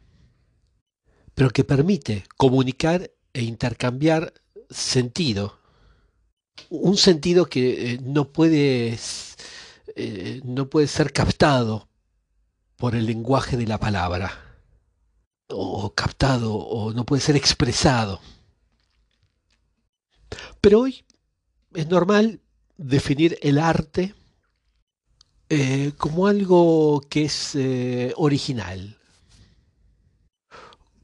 pero 1.34 1.50
que 1.50 1.64
permite 1.64 2.26
comunicar 2.38 3.12
e 3.34 3.42
intercambiar 3.42 4.34
sentido. 4.70 5.60
Un 6.70 6.98
sentido 6.98 7.48
que 7.48 7.94
eh, 7.94 8.00
no 8.02 8.32
puede, 8.32 8.98
eh, 9.96 10.42
no 10.44 10.70
puede 10.70 10.88
ser 10.88 11.12
captado 11.12 11.88
por 12.76 12.96
el 12.96 13.06
lenguaje 13.06 13.58
de 13.58 13.66
la 13.66 13.80
palabra, 13.80 14.49
o 15.50 15.94
captado, 15.94 16.56
o 16.56 16.94
no 16.94 17.06
puede 17.06 17.22
ser 17.22 17.36
expresado. 17.36 18.20
Pero 20.62 20.82
hoy 20.82 21.04
es 21.74 21.88
normal 21.88 22.42
definir 22.78 23.38
el 23.42 23.58
arte 23.60 24.14
eh, 25.50 25.94
como 25.98 26.28
algo 26.28 27.02
que 27.10 27.26
es 27.26 27.56
eh, 27.56 28.14
original, 28.18 28.98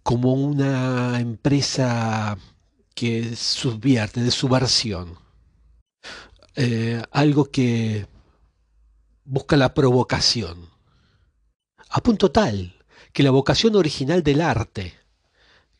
como 0.03 0.33
una 0.33 1.19
empresa 1.19 2.37
que 2.93 3.35
subvierte, 3.35 4.21
de 4.21 4.31
subversión, 4.31 5.17
eh, 6.55 7.01
algo 7.11 7.45
que 7.45 8.07
busca 9.25 9.57
la 9.57 9.73
provocación, 9.73 10.69
a 11.89 12.01
punto 12.01 12.31
tal 12.31 12.74
que 13.15 13.23
la 13.23 13.31
vocación 13.31 13.77
original 13.77 14.23
del 14.23 14.41
arte, 14.41 14.93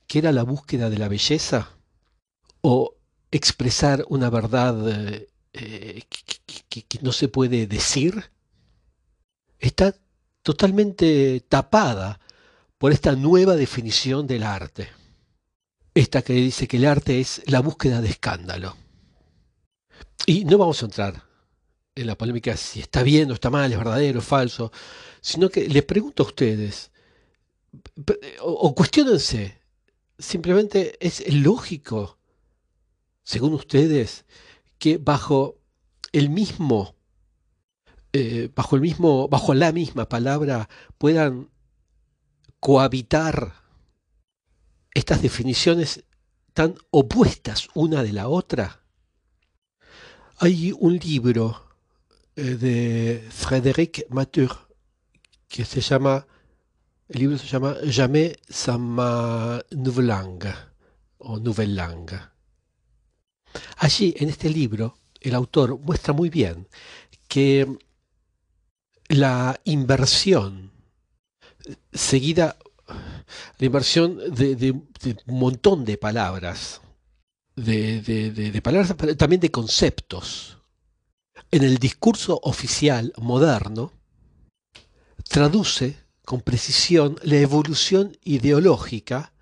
que 0.08 0.20
era 0.20 0.32
la 0.32 0.44
búsqueda 0.44 0.90
de 0.90 0.98
la 0.98 1.10
belleza, 1.10 1.70
o 2.62 2.96
expresar 3.30 4.06
una 4.08 4.30
verdad 4.30 4.78
eh, 5.52 6.04
que, 6.08 7.00
no 7.02 7.12
se 7.12 7.28
puede 7.28 7.68
decir, 7.68 8.32
está 9.60 9.94
totalmente 10.44 11.42
tapada 11.50 12.22
por 12.78 12.94
esta 12.94 13.18
nueva 13.18 13.58
definición 13.58 14.28
del 14.28 14.44
arte. 14.44 14.88
Esta 15.94 16.22
que 16.22 16.32
dice 16.32 16.70
que 16.70 16.78
el 16.78 16.86
arte 16.86 17.20
es 17.20 17.42
la 17.48 17.60
búsqueda 17.60 18.00
de 18.00 18.12
escándalo. 18.12 18.78
Y 20.26 20.46
no 20.46 20.58
vamos 20.58 20.82
a 20.82 20.86
entrar 20.86 21.22
en 21.96 22.08
la 22.08 22.18
polémica 22.18 22.56
si 22.56 22.80
está 22.80 23.04
bien 23.04 23.30
o 23.30 23.34
está 23.34 23.50
mal, 23.50 23.70
es 23.70 23.78
verdadero, 23.78 24.20
o 24.20 24.22
falso, 24.22 24.72
sino 25.20 25.50
que 25.50 25.68
les 25.68 25.84
pregunto 25.84 26.24
a 26.24 26.28
ustedes, 26.28 26.92
o, 28.42 28.52
o 28.52 28.76
cuestionense, 28.76 29.60
simplemente 30.18 30.98
es 31.00 31.24
lógico, 31.34 32.18
según 33.24 33.54
ustedes, 33.54 34.26
que 34.78 34.98
bajo 34.98 35.58
el 36.12 36.30
mismo, 36.30 36.96
eh, 38.14 38.50
bajo 38.56 38.76
el 38.76 38.82
mismo, 38.82 39.28
bajo 39.28 39.54
la 39.54 39.72
misma 39.72 40.08
palabra 40.08 40.70
puedan 40.98 41.50
cohabitar 42.60 43.54
estas 44.94 45.22
definiciones 45.22 46.04
tan 46.54 46.76
opuestas 46.90 47.68
una 47.74 48.02
de 48.02 48.14
la 48.14 48.30
otra. 48.30 48.82
Hay 50.38 50.74
un 50.80 50.98
libro 50.98 51.76
eh, 52.36 52.56
de 52.56 53.28
Frédéric 53.30 54.06
Matur 54.10 54.70
que 55.48 55.66
se 55.66 55.82
llama, 55.82 56.26
el 57.08 57.20
libro 57.20 57.38
se 57.38 57.48
llama 57.48 57.76
Jamais 57.84 58.36
ma 58.80 59.62
nouvelle 59.72 60.54
o 61.20 61.40
nouvelle 61.40 61.82
Allí, 63.78 64.14
en 64.18 64.30
este 64.30 64.50
libro, 64.50 64.98
el 65.22 65.36
autor 65.36 65.80
muestra 65.80 66.14
muy 66.14 66.30
bien 66.30 66.68
que 67.28 67.78
la 69.08 69.60
inversión 69.66 70.72
seguida, 71.94 72.58
la 73.60 73.66
inversión 73.66 74.18
de, 74.34 74.72
un 74.72 75.40
montón 75.40 75.86
de 75.86 75.98
palabras, 75.98 76.82
de, 77.56 78.02
de 78.02 78.62
palabras, 78.62 78.96
también 79.18 79.40
de 79.40 79.52
conceptos, 79.52 80.58
en 81.52 81.64
el 81.64 81.78
discurso 81.78 82.40
oficial 82.44 83.14
moderno, 83.18 83.94
traduce 85.30 86.05
con 86.26 86.42
precisión 86.42 87.18
la 87.24 87.38
evolución 87.38 88.18
ideológica 88.24 89.34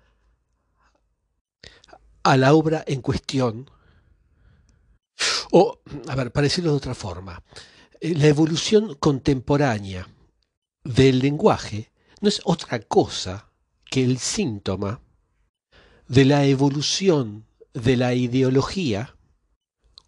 a 2.22 2.36
la 2.36 2.54
obra 2.54 2.84
en 2.86 3.00
cuestión 3.00 3.70
o, 5.50 5.78
a 6.08 6.14
ver, 6.16 6.32
para 6.32 6.44
decirlo 6.44 6.72
de 6.72 6.76
otra 6.76 6.94
forma, 6.94 7.42
eh, 8.00 8.14
la 8.14 8.26
evolución 8.26 8.94
contemporánea 8.94 10.08
del 10.82 11.20
lenguaje 11.20 11.92
no 12.20 12.28
es 12.28 12.40
otra 12.44 12.80
cosa 12.80 13.50
que 13.84 14.02
el 14.02 14.18
síntoma 14.18 15.00
de 16.08 16.24
la 16.24 16.44
evolución 16.44 17.46
de 17.72 17.96
la 17.96 18.14
ideología 18.14 19.16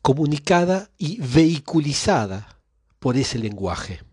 comunicada 0.02 0.90
y 0.98 1.20
vehiculizada 1.20 2.60
por 2.98 3.16
ese 3.16 3.38
lenguaje. 3.38 4.05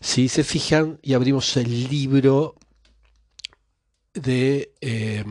Si 0.00 0.28
se 0.28 0.44
fijan 0.44 0.98
y 1.02 1.14
abrimos 1.14 1.56
el 1.56 1.88
libro 1.88 2.54
de 4.14 4.72
eh, 4.80 5.24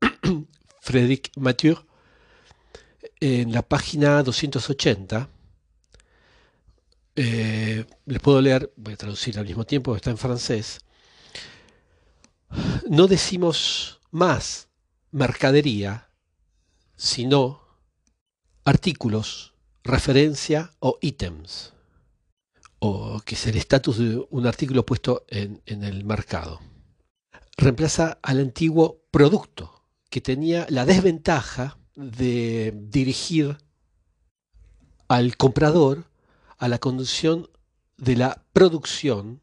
Frédéric 0.80 1.32
Mathieu, 1.36 1.76
en 3.20 3.52
la 3.52 3.62
página 3.62 4.22
280, 4.22 5.28
eh, 7.16 7.84
les 8.06 8.20
puedo 8.20 8.40
leer, 8.40 8.72
voy 8.76 8.94
a 8.94 8.96
traducir 8.96 9.38
al 9.38 9.46
mismo 9.46 9.64
tiempo, 9.64 9.96
está 9.96 10.10
en 10.10 10.18
francés, 10.18 10.80
no 12.88 13.06
decimos 13.06 14.00
más 14.10 14.68
mercadería, 15.10 16.10
sino 16.96 17.60
artículos, 18.64 19.54
referencia 19.82 20.72
o 20.80 20.98
ítems, 21.00 21.74
o 22.78 23.20
que 23.24 23.34
es 23.34 23.46
el 23.46 23.56
estatus 23.56 23.98
de 23.98 24.24
un 24.30 24.46
artículo 24.46 24.84
puesto 24.86 25.24
en, 25.28 25.62
en 25.66 25.84
el 25.84 26.04
mercado. 26.04 26.60
Reemplaza 27.56 28.18
al 28.22 28.40
antiguo 28.40 29.02
producto, 29.10 29.82
que 30.10 30.20
tenía 30.20 30.66
la 30.68 30.84
desventaja 30.84 31.78
de 31.96 32.72
dirigir 32.74 33.58
al 35.08 35.36
comprador 35.36 36.04
a 36.58 36.68
la 36.68 36.78
condición 36.78 37.48
de 37.96 38.16
la 38.16 38.44
producción 38.52 39.40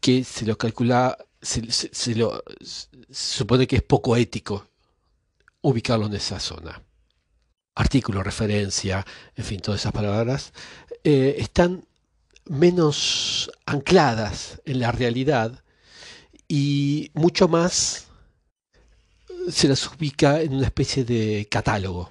que 0.00 0.24
se 0.24 0.46
lo 0.46 0.56
calcula, 0.56 1.18
se, 1.42 2.14
lo, 2.14 2.42
supone 3.10 3.66
que 3.66 3.76
es 3.76 3.82
poco 3.82 4.16
ético 4.16 4.66
ubicarlo 5.60 6.06
en 6.06 6.14
esa 6.14 6.40
zona. 6.40 6.82
Artículo, 7.74 8.22
referencia, 8.22 9.06
en 9.36 9.44
fin, 9.44 9.60
todas 9.60 9.80
esas 9.80 9.92
palabras, 9.92 10.52
eh, 11.04 11.36
están 11.38 11.86
menos 12.46 13.50
ancladas 13.66 14.60
en 14.64 14.80
la 14.80 14.92
realidad 14.92 15.62
y 16.48 17.10
mucho 17.14 17.48
más 17.48 18.08
se 19.50 19.68
las 19.68 19.86
ubica 19.86 20.40
en 20.42 20.54
una 20.54 20.66
especie 20.66 21.04
de 21.04 21.46
catálogo. 21.50 22.10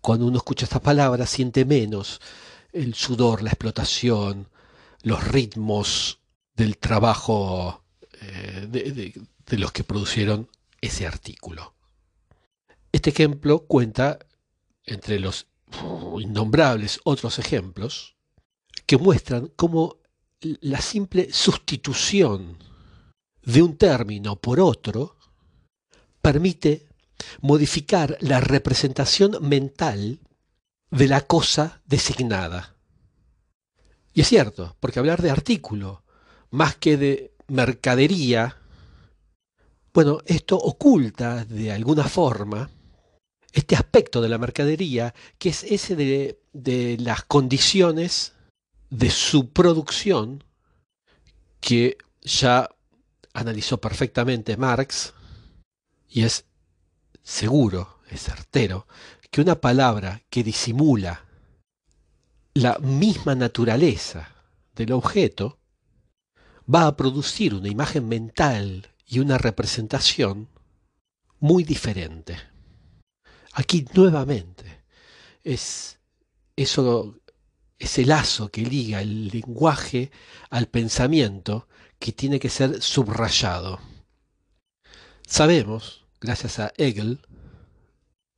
cuando 0.00 0.26
uno 0.26 0.36
escucha 0.36 0.66
estas 0.66 0.82
palabras 0.82 1.30
siente 1.30 1.64
menos 1.64 2.20
el 2.72 2.94
sudor, 2.94 3.42
la 3.42 3.50
explotación, 3.50 4.48
los 5.02 5.26
ritmos 5.26 6.20
del 6.54 6.76
trabajo 6.76 7.84
eh, 8.20 9.14
de 9.46 9.58
los 9.58 9.72
que 9.72 9.84
producieron 9.84 10.48
ese 10.80 11.06
artículo. 11.06 11.74
Este 12.92 13.10
ejemplo 13.10 13.66
cuenta, 13.66 14.18
entre 14.84 15.18
los 15.18 15.46
innombrables 16.20 17.00
otros 17.04 17.38
ejemplos, 17.38 18.13
que 18.86 18.98
muestran 18.98 19.50
cómo 19.56 19.96
la 20.40 20.80
simple 20.80 21.32
sustitución 21.32 22.58
de 23.42 23.62
un 23.62 23.76
término 23.76 24.36
por 24.36 24.60
otro 24.60 25.16
permite 26.20 26.86
modificar 27.40 28.16
la 28.20 28.40
representación 28.40 29.36
mental 29.40 30.20
de 30.90 31.08
la 31.08 31.22
cosa 31.22 31.80
designada. 31.86 32.74
Y 34.12 34.20
es 34.20 34.28
cierto, 34.28 34.76
porque 34.80 34.98
hablar 34.98 35.22
de 35.22 35.30
artículo 35.30 36.04
más 36.50 36.76
que 36.76 36.96
de 36.96 37.34
mercadería, 37.48 38.58
bueno, 39.92 40.18
esto 40.26 40.56
oculta 40.56 41.44
de 41.44 41.72
alguna 41.72 42.04
forma 42.04 42.70
este 43.52 43.76
aspecto 43.76 44.20
de 44.20 44.28
la 44.28 44.38
mercadería, 44.38 45.14
que 45.38 45.48
es 45.50 45.62
ese 45.62 45.94
de, 45.94 46.40
de 46.52 46.96
las 46.98 47.24
condiciones 47.24 48.33
de 48.90 49.10
su 49.10 49.50
producción, 49.50 50.44
que 51.60 51.98
ya 52.22 52.68
analizó 53.32 53.80
perfectamente 53.80 54.56
Marx, 54.56 55.12
y 56.08 56.22
es 56.22 56.44
seguro, 57.22 58.00
es 58.10 58.22
certero, 58.22 58.86
que 59.30 59.40
una 59.40 59.60
palabra 59.60 60.22
que 60.30 60.44
disimula 60.44 61.24
la 62.54 62.78
misma 62.78 63.34
naturaleza 63.34 64.32
del 64.74 64.92
objeto 64.92 65.58
va 66.72 66.86
a 66.86 66.96
producir 66.96 67.54
una 67.54 67.68
imagen 67.68 68.08
mental 68.08 68.92
y 69.06 69.18
una 69.18 69.38
representación 69.38 70.48
muy 71.40 71.64
diferente. 71.64 72.38
Aquí 73.52 73.84
nuevamente 73.94 74.84
es 75.42 75.98
eso 76.56 77.18
ese 77.78 78.04
lazo 78.04 78.50
que 78.50 78.62
liga 78.62 79.00
el 79.00 79.28
lenguaje 79.28 80.10
al 80.50 80.66
pensamiento 80.68 81.68
que 81.98 82.12
tiene 82.12 82.38
que 82.38 82.50
ser 82.50 82.82
subrayado. 82.82 83.80
Sabemos, 85.26 86.04
gracias 86.20 86.58
a 86.58 86.72
Hegel, 86.76 87.20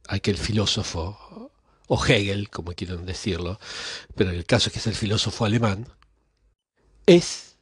aquel 0.09 0.39
filósofo, 0.39 1.53
o 1.89 2.05
Hegel, 2.05 2.51
como 2.51 2.73
quieran 2.73 3.07
decirlo, 3.07 3.59
pero 4.15 4.31
en 4.31 4.37
el 4.37 4.47
caso 4.47 4.69
es 4.69 4.73
que 4.73 4.79
es 4.79 4.87
el 4.87 4.95
filósofo 4.95 5.45
alemán, 5.45 5.89
es 7.07 7.57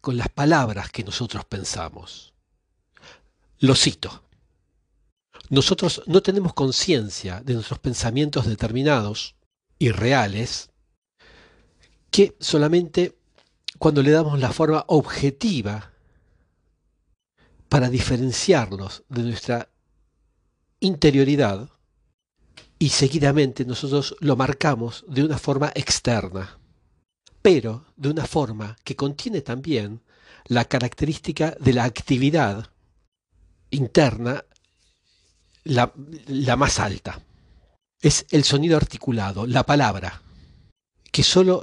con 0.00 0.16
las 0.16 0.28
palabras 0.28 0.90
que 0.90 1.04
nosotros 1.04 1.44
pensamos. 1.44 2.34
Lo 3.58 3.74
cito. 3.74 4.24
Nosotros 5.50 6.02
no 6.06 6.22
tenemos 6.22 6.54
conciencia 6.54 7.40
de 7.40 7.54
nuestros 7.54 7.78
pensamientos 7.78 8.46
determinados 8.46 9.34
y 9.78 9.90
reales 9.90 10.70
que 12.10 12.36
solamente 12.40 13.18
cuando 13.78 14.02
le 14.02 14.10
damos 14.10 14.38
la 14.40 14.52
forma 14.52 14.84
objetiva 14.88 15.92
para 17.68 17.90
diferenciarlos 17.90 19.04
de 19.08 19.22
nuestra 19.22 19.68
interioridad 20.80 21.68
y 22.78 22.90
seguidamente 22.90 23.64
nosotros 23.64 24.16
lo 24.20 24.36
marcamos 24.36 25.04
de 25.08 25.24
una 25.24 25.38
forma 25.38 25.70
externa, 25.74 26.58
pero 27.42 27.84
de 27.96 28.10
una 28.10 28.26
forma 28.26 28.76
que 28.84 28.96
contiene 28.96 29.40
también 29.40 30.02
la 30.46 30.64
característica 30.64 31.56
de 31.60 31.72
la 31.72 31.84
actividad 31.84 32.70
interna 33.70 34.44
la, 35.64 35.92
más 36.56 36.78
alta. 36.78 37.20
Es 38.00 38.26
el 38.30 38.44
sonido 38.44 38.76
articulado, 38.76 39.46
la 39.46 39.66
palabra, 39.66 40.22
que 41.10 41.22
solo 41.22 41.62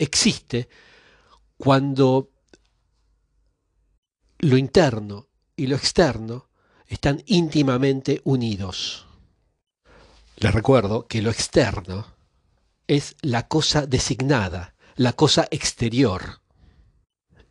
existe 0.00 0.68
cuando 1.56 2.30
lo 4.38 4.56
interno 4.56 5.28
y 5.54 5.66
lo 5.66 5.76
externo 5.76 6.48
están 6.86 7.22
íntimamente 7.26 8.20
unidos. 8.24 9.06
Les 10.36 10.52
recuerdo 10.52 11.06
que 11.06 11.20
lo 11.20 11.30
externo 11.30 12.06
es 12.88 13.14
la 13.20 13.46
cosa 13.46 13.86
designada, 13.86 14.74
la 14.96 15.12
cosa 15.12 15.46
exterior, 15.50 16.40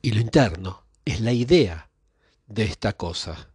y 0.02 0.12
lo 0.12 0.20
interno 0.20 0.84
es 1.06 1.22
la 1.22 1.32
idea 1.32 1.92
de 2.48 2.64
esta 2.64 2.94
cosa. 2.94 3.50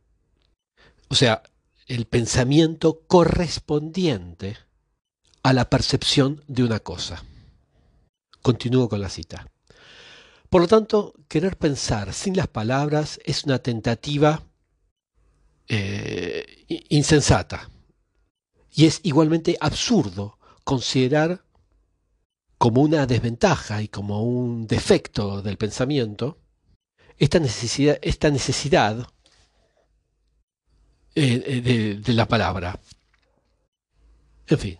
O 1.08 1.16
sea, 1.16 1.42
el 1.86 2.06
pensamiento 2.06 3.02
correspondiente 3.06 4.56
a 5.42 5.52
la 5.52 5.68
percepción 5.68 6.42
de 6.46 6.62
una 6.62 6.80
cosa. 6.80 7.24
Continúo 8.44 8.90
con 8.90 9.00
la 9.00 9.08
cita. 9.08 9.50
Por 10.50 10.60
lo 10.60 10.68
tanto, 10.68 11.14
querer 11.28 11.56
pensar 11.56 12.12
sin 12.12 12.36
las 12.36 12.46
palabras 12.46 13.18
es 13.24 13.44
una 13.44 13.58
tentativa 13.58 14.42
eh, 15.66 16.66
insensata. 16.90 17.70
Y 18.70 18.84
es 18.84 19.00
igualmente 19.02 19.56
absurdo 19.58 20.38
considerar 20.62 21.42
como 22.58 22.82
una 22.82 23.06
desventaja 23.06 23.80
y 23.80 23.88
como 23.88 24.22
un 24.22 24.66
defecto 24.66 25.40
del 25.40 25.56
pensamiento 25.56 26.38
esta 27.16 27.38
necesidad, 27.38 27.98
esta 28.02 28.28
necesidad 28.28 29.08
eh, 31.14 31.62
de, 31.62 31.94
de 31.96 32.12
la 32.12 32.28
palabra. 32.28 32.78
En 34.48 34.58
fin, 34.58 34.78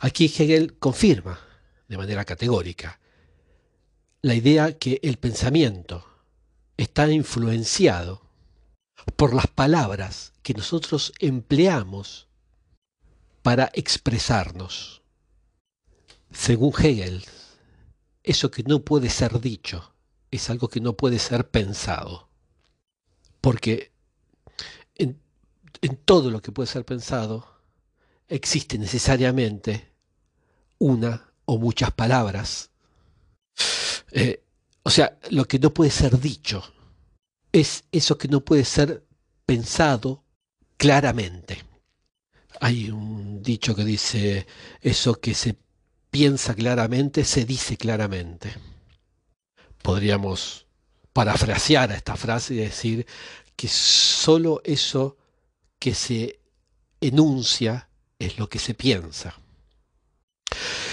aquí 0.00 0.26
Hegel 0.26 0.78
confirma 0.78 1.49
de 1.90 1.98
manera 1.98 2.24
categórica 2.24 3.00
la 4.22 4.34
idea 4.34 4.78
que 4.78 5.00
el 5.02 5.18
pensamiento 5.18 6.06
está 6.76 7.10
influenciado 7.10 8.22
por 9.16 9.34
las 9.34 9.48
palabras 9.48 10.32
que 10.42 10.54
nosotros 10.54 11.12
empleamos 11.18 12.28
para 13.42 13.70
expresarnos. 13.74 15.02
Según 16.30 16.72
Hegel, 16.78 17.24
eso 18.22 18.50
que 18.52 18.62
no 18.62 18.84
puede 18.84 19.10
ser 19.10 19.40
dicho 19.40 19.92
es 20.30 20.48
algo 20.48 20.68
que 20.68 20.80
no 20.80 20.96
puede 20.96 21.18
ser 21.18 21.50
pensado. 21.50 22.28
Porque 23.40 23.90
en 24.96 25.96
todo 26.04 26.30
lo 26.30 26.42
que 26.42 26.52
puede 26.52 26.66
ser 26.66 26.84
pensado, 26.84 27.50
existe 28.28 28.78
necesariamente 28.78 29.90
una 30.78 31.29
o 31.50 31.58
muchas 31.58 31.90
palabras. 31.90 32.70
Eh, 34.12 34.40
o 34.84 34.90
sea, 34.90 35.18
lo 35.30 35.46
que 35.46 35.58
no 35.58 35.74
puede 35.74 35.90
ser 35.90 36.20
dicho 36.20 36.62
es 37.50 37.82
eso 37.90 38.16
que 38.16 38.28
no 38.28 38.40
puede 38.44 38.64
ser 38.64 39.04
pensado 39.46 40.22
claramente. 40.76 41.64
Hay 42.60 42.90
un 42.90 43.42
dicho 43.42 43.74
que 43.74 43.84
dice, 43.84 44.46
eso 44.80 45.14
que 45.14 45.34
se 45.34 45.56
piensa 46.08 46.54
claramente, 46.54 47.24
se 47.24 47.44
dice 47.44 47.76
claramente. 47.76 48.54
Podríamos 49.82 50.66
parafrasear 51.12 51.90
a 51.90 51.96
esta 51.96 52.14
frase 52.14 52.54
y 52.54 52.58
decir 52.58 53.06
que 53.56 53.66
solo 53.66 54.60
eso 54.62 55.16
que 55.80 55.94
se 55.94 56.38
enuncia 57.00 57.88
es 58.20 58.38
lo 58.38 58.48
que 58.48 58.60
se 58.60 58.74
piensa. 58.74 59.39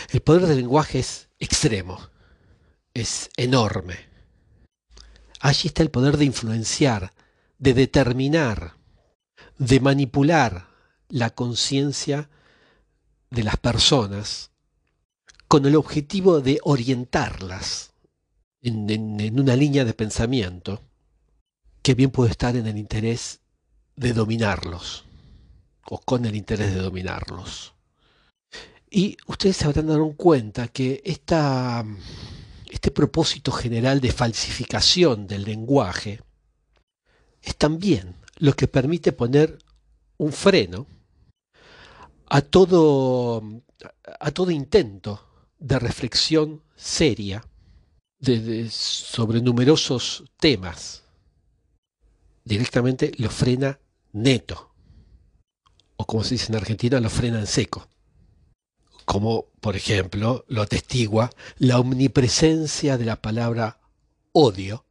El 0.10 0.22
poder 0.22 0.48
del 0.48 0.58
lenguaje 0.58 1.00
es 1.00 1.30
extremo, 1.40 2.00
es 2.94 3.30
enorme. 3.38 3.98
Allí 5.40 5.68
está 5.68 5.84
el 5.84 5.92
poder 5.92 6.18
de 6.18 6.26
influenciar, 6.26 7.14
de 7.60 7.74
determinar, 7.74 8.76
de 9.58 9.80
manipular 9.80 10.68
la 11.10 11.30
conciencia 11.30 12.30
de 13.30 13.44
las 13.44 13.58
personas 13.58 14.52
con 15.48 15.66
el 15.66 15.76
objetivo 15.76 16.42
de 16.42 16.60
orientarlas 16.64 17.94
en, 18.62 19.40
una 19.40 19.56
línea 19.56 19.86
de 19.86 19.94
pensamiento 19.94 20.82
que 21.82 21.94
bien 21.94 22.12
puede 22.12 22.32
estar 22.32 22.56
en 22.56 22.68
el 22.68 22.78
interés 22.78 23.40
de 23.96 24.14
dominarlos, 24.14 25.06
o 25.90 26.00
con 26.00 26.26
el 26.26 26.36
interés 26.36 26.74
de 26.74 26.82
dominarlos. 26.82 27.74
Y 28.90 29.18
ustedes 29.28 29.58
se 29.58 29.66
habrán 29.66 29.88
dado 29.88 30.14
cuenta 30.16 30.70
que 30.70 31.02
este 31.04 32.92
propósito 32.92 33.52
general 33.52 34.00
de 34.00 34.12
falsificación 34.12 35.28
del 35.28 35.44
lenguaje 35.44 36.22
es 37.42 37.56
también 37.58 38.16
lo 38.38 38.54
que 38.54 38.68
permite 38.68 39.12
poner 39.12 39.58
un 40.18 40.32
freno 40.32 40.88
a 42.30 42.42
todo, 42.42 43.44
a 44.20 44.32
todo 44.32 44.52
intento 44.52 45.28
de 45.60 45.80
reflexión 45.80 46.64
seria 46.76 47.44
sobre 48.70 49.42
numerosos 49.42 50.24
temas. 50.38 51.04
Directamente 52.44 53.12
lo 53.18 53.30
frena 53.30 53.80
neto. 54.14 54.74
O 55.98 56.06
como 56.06 56.24
se 56.24 56.36
dice 56.36 56.52
en 56.52 56.58
Argentina, 56.58 57.00
lo 57.00 57.10
frena 57.10 57.40
en 57.40 57.48
seco. 57.48 57.88
Como, 59.08 59.46
por 59.62 59.78
ejemplo, 59.78 60.44
lo 60.50 60.62
atestigua 60.62 61.30
la 61.60 61.80
omnipresencia 61.80 62.98
de 62.98 63.06
la 63.06 63.22
palabra 63.22 63.80
odio, 64.34 64.84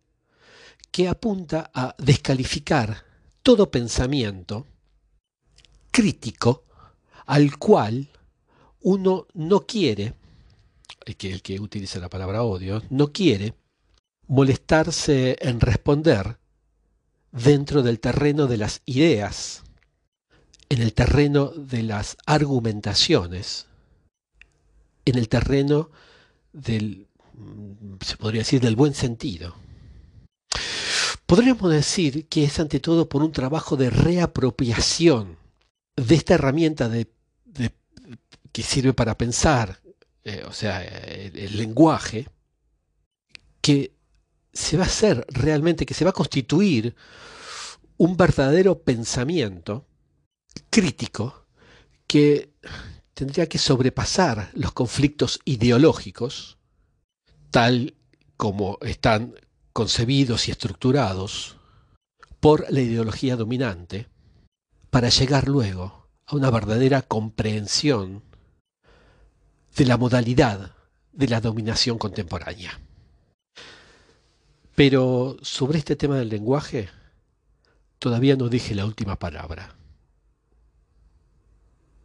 que 0.91 1.07
apunta 1.07 1.71
a 1.75 1.95
descalificar 1.99 3.05
todo 3.43 3.71
pensamiento 3.71 4.67
crítico 5.91 6.65
al 7.27 7.59
cual 7.59 8.09
uno 8.81 9.27
no 9.35 9.67
quiere, 9.67 10.15
el 11.05 11.17
que, 11.17 11.31
el 11.31 11.43
que 11.43 11.61
utiliza 11.61 11.99
la 11.99 12.09
palabra 12.09 12.43
odio, 12.43 12.83
no 12.89 13.13
quiere 13.13 13.53
molestarse 14.29 15.37
en 15.41 15.61
responder 15.61 16.39
dentro 17.33 17.83
del 17.83 18.01
terreno 18.01 18.47
de 18.47 18.57
las 18.57 18.81
ideas, 18.87 19.63
en 20.71 20.81
el 20.81 20.95
terreno 20.95 21.49
de 21.49 21.83
las 21.83 22.17
argumentaciones, 22.25 23.67
en 25.07 25.17
el 25.17 25.29
terreno 25.29 25.91
del, 26.53 27.07
se 28.05 28.17
podría 28.17 28.41
decir, 28.41 28.61
del 28.61 28.77
buen 28.77 28.93
sentido. 28.93 29.55
Podríamos 31.25 31.71
decir 31.71 32.29
que 32.29 32.45
es 32.45 32.61
ante 32.61 32.81
todo 32.81 33.09
por 33.09 33.23
un 33.23 33.33
trabajo 33.33 33.77
de 33.77 33.91
reapropiación 33.91 35.39
de 35.97 36.15
esta 36.15 36.35
herramienta 36.35 36.89
de, 36.89 37.09
que 38.53 38.63
sirve 38.63 38.95
para 38.95 39.19
pensar, 39.19 39.81
eh, 40.25 40.45
o 40.47 40.53
sea, 40.53 40.83
el, 40.83 41.57
lenguaje, 41.57 42.29
que 43.61 43.93
se 44.53 44.77
va 44.77 44.85
a 44.85 44.87
hacer 44.87 45.27
realmente, 45.29 45.85
que 45.85 45.95
se 45.95 46.05
va 46.05 46.11
a 46.11 46.15
constituir 46.15 46.95
un 47.99 48.17
verdadero 48.17 48.79
pensamiento 48.83 49.87
crítico 50.71 51.47
que 52.07 52.55
tendría 53.17 53.49
que 53.49 53.57
sobrepasar 53.57 54.51
los 54.53 54.73
conflictos 54.73 55.41
ideológicos, 55.47 56.59
tal 57.51 57.95
como 58.37 58.77
están 58.83 59.35
concebidos 59.73 60.49
y 60.49 60.51
estructurados 60.51 61.57
por 62.41 62.71
la 62.71 62.83
ideología 62.83 63.37
dominante, 63.37 64.11
para 64.91 65.09
llegar 65.09 65.49
luego 65.49 66.11
a 66.27 66.37
una 66.37 66.51
verdadera 66.51 67.01
comprensión 67.01 68.23
de 69.75 69.87
la 69.87 69.97
modalidad 69.97 70.75
de 71.13 71.29
la 71.29 71.41
dominación 71.41 71.97
contemporánea. 71.97 72.79
Pero 74.75 75.39
sobre 75.41 75.79
este 75.79 75.97
tema 75.97 76.17
del 76.17 76.29
lenguaje, 76.29 76.91
todavía 77.99 78.37
no 78.37 78.51
dije 78.51 78.75
la 78.75 78.85
última 78.85 79.19
palabra. 79.19 79.76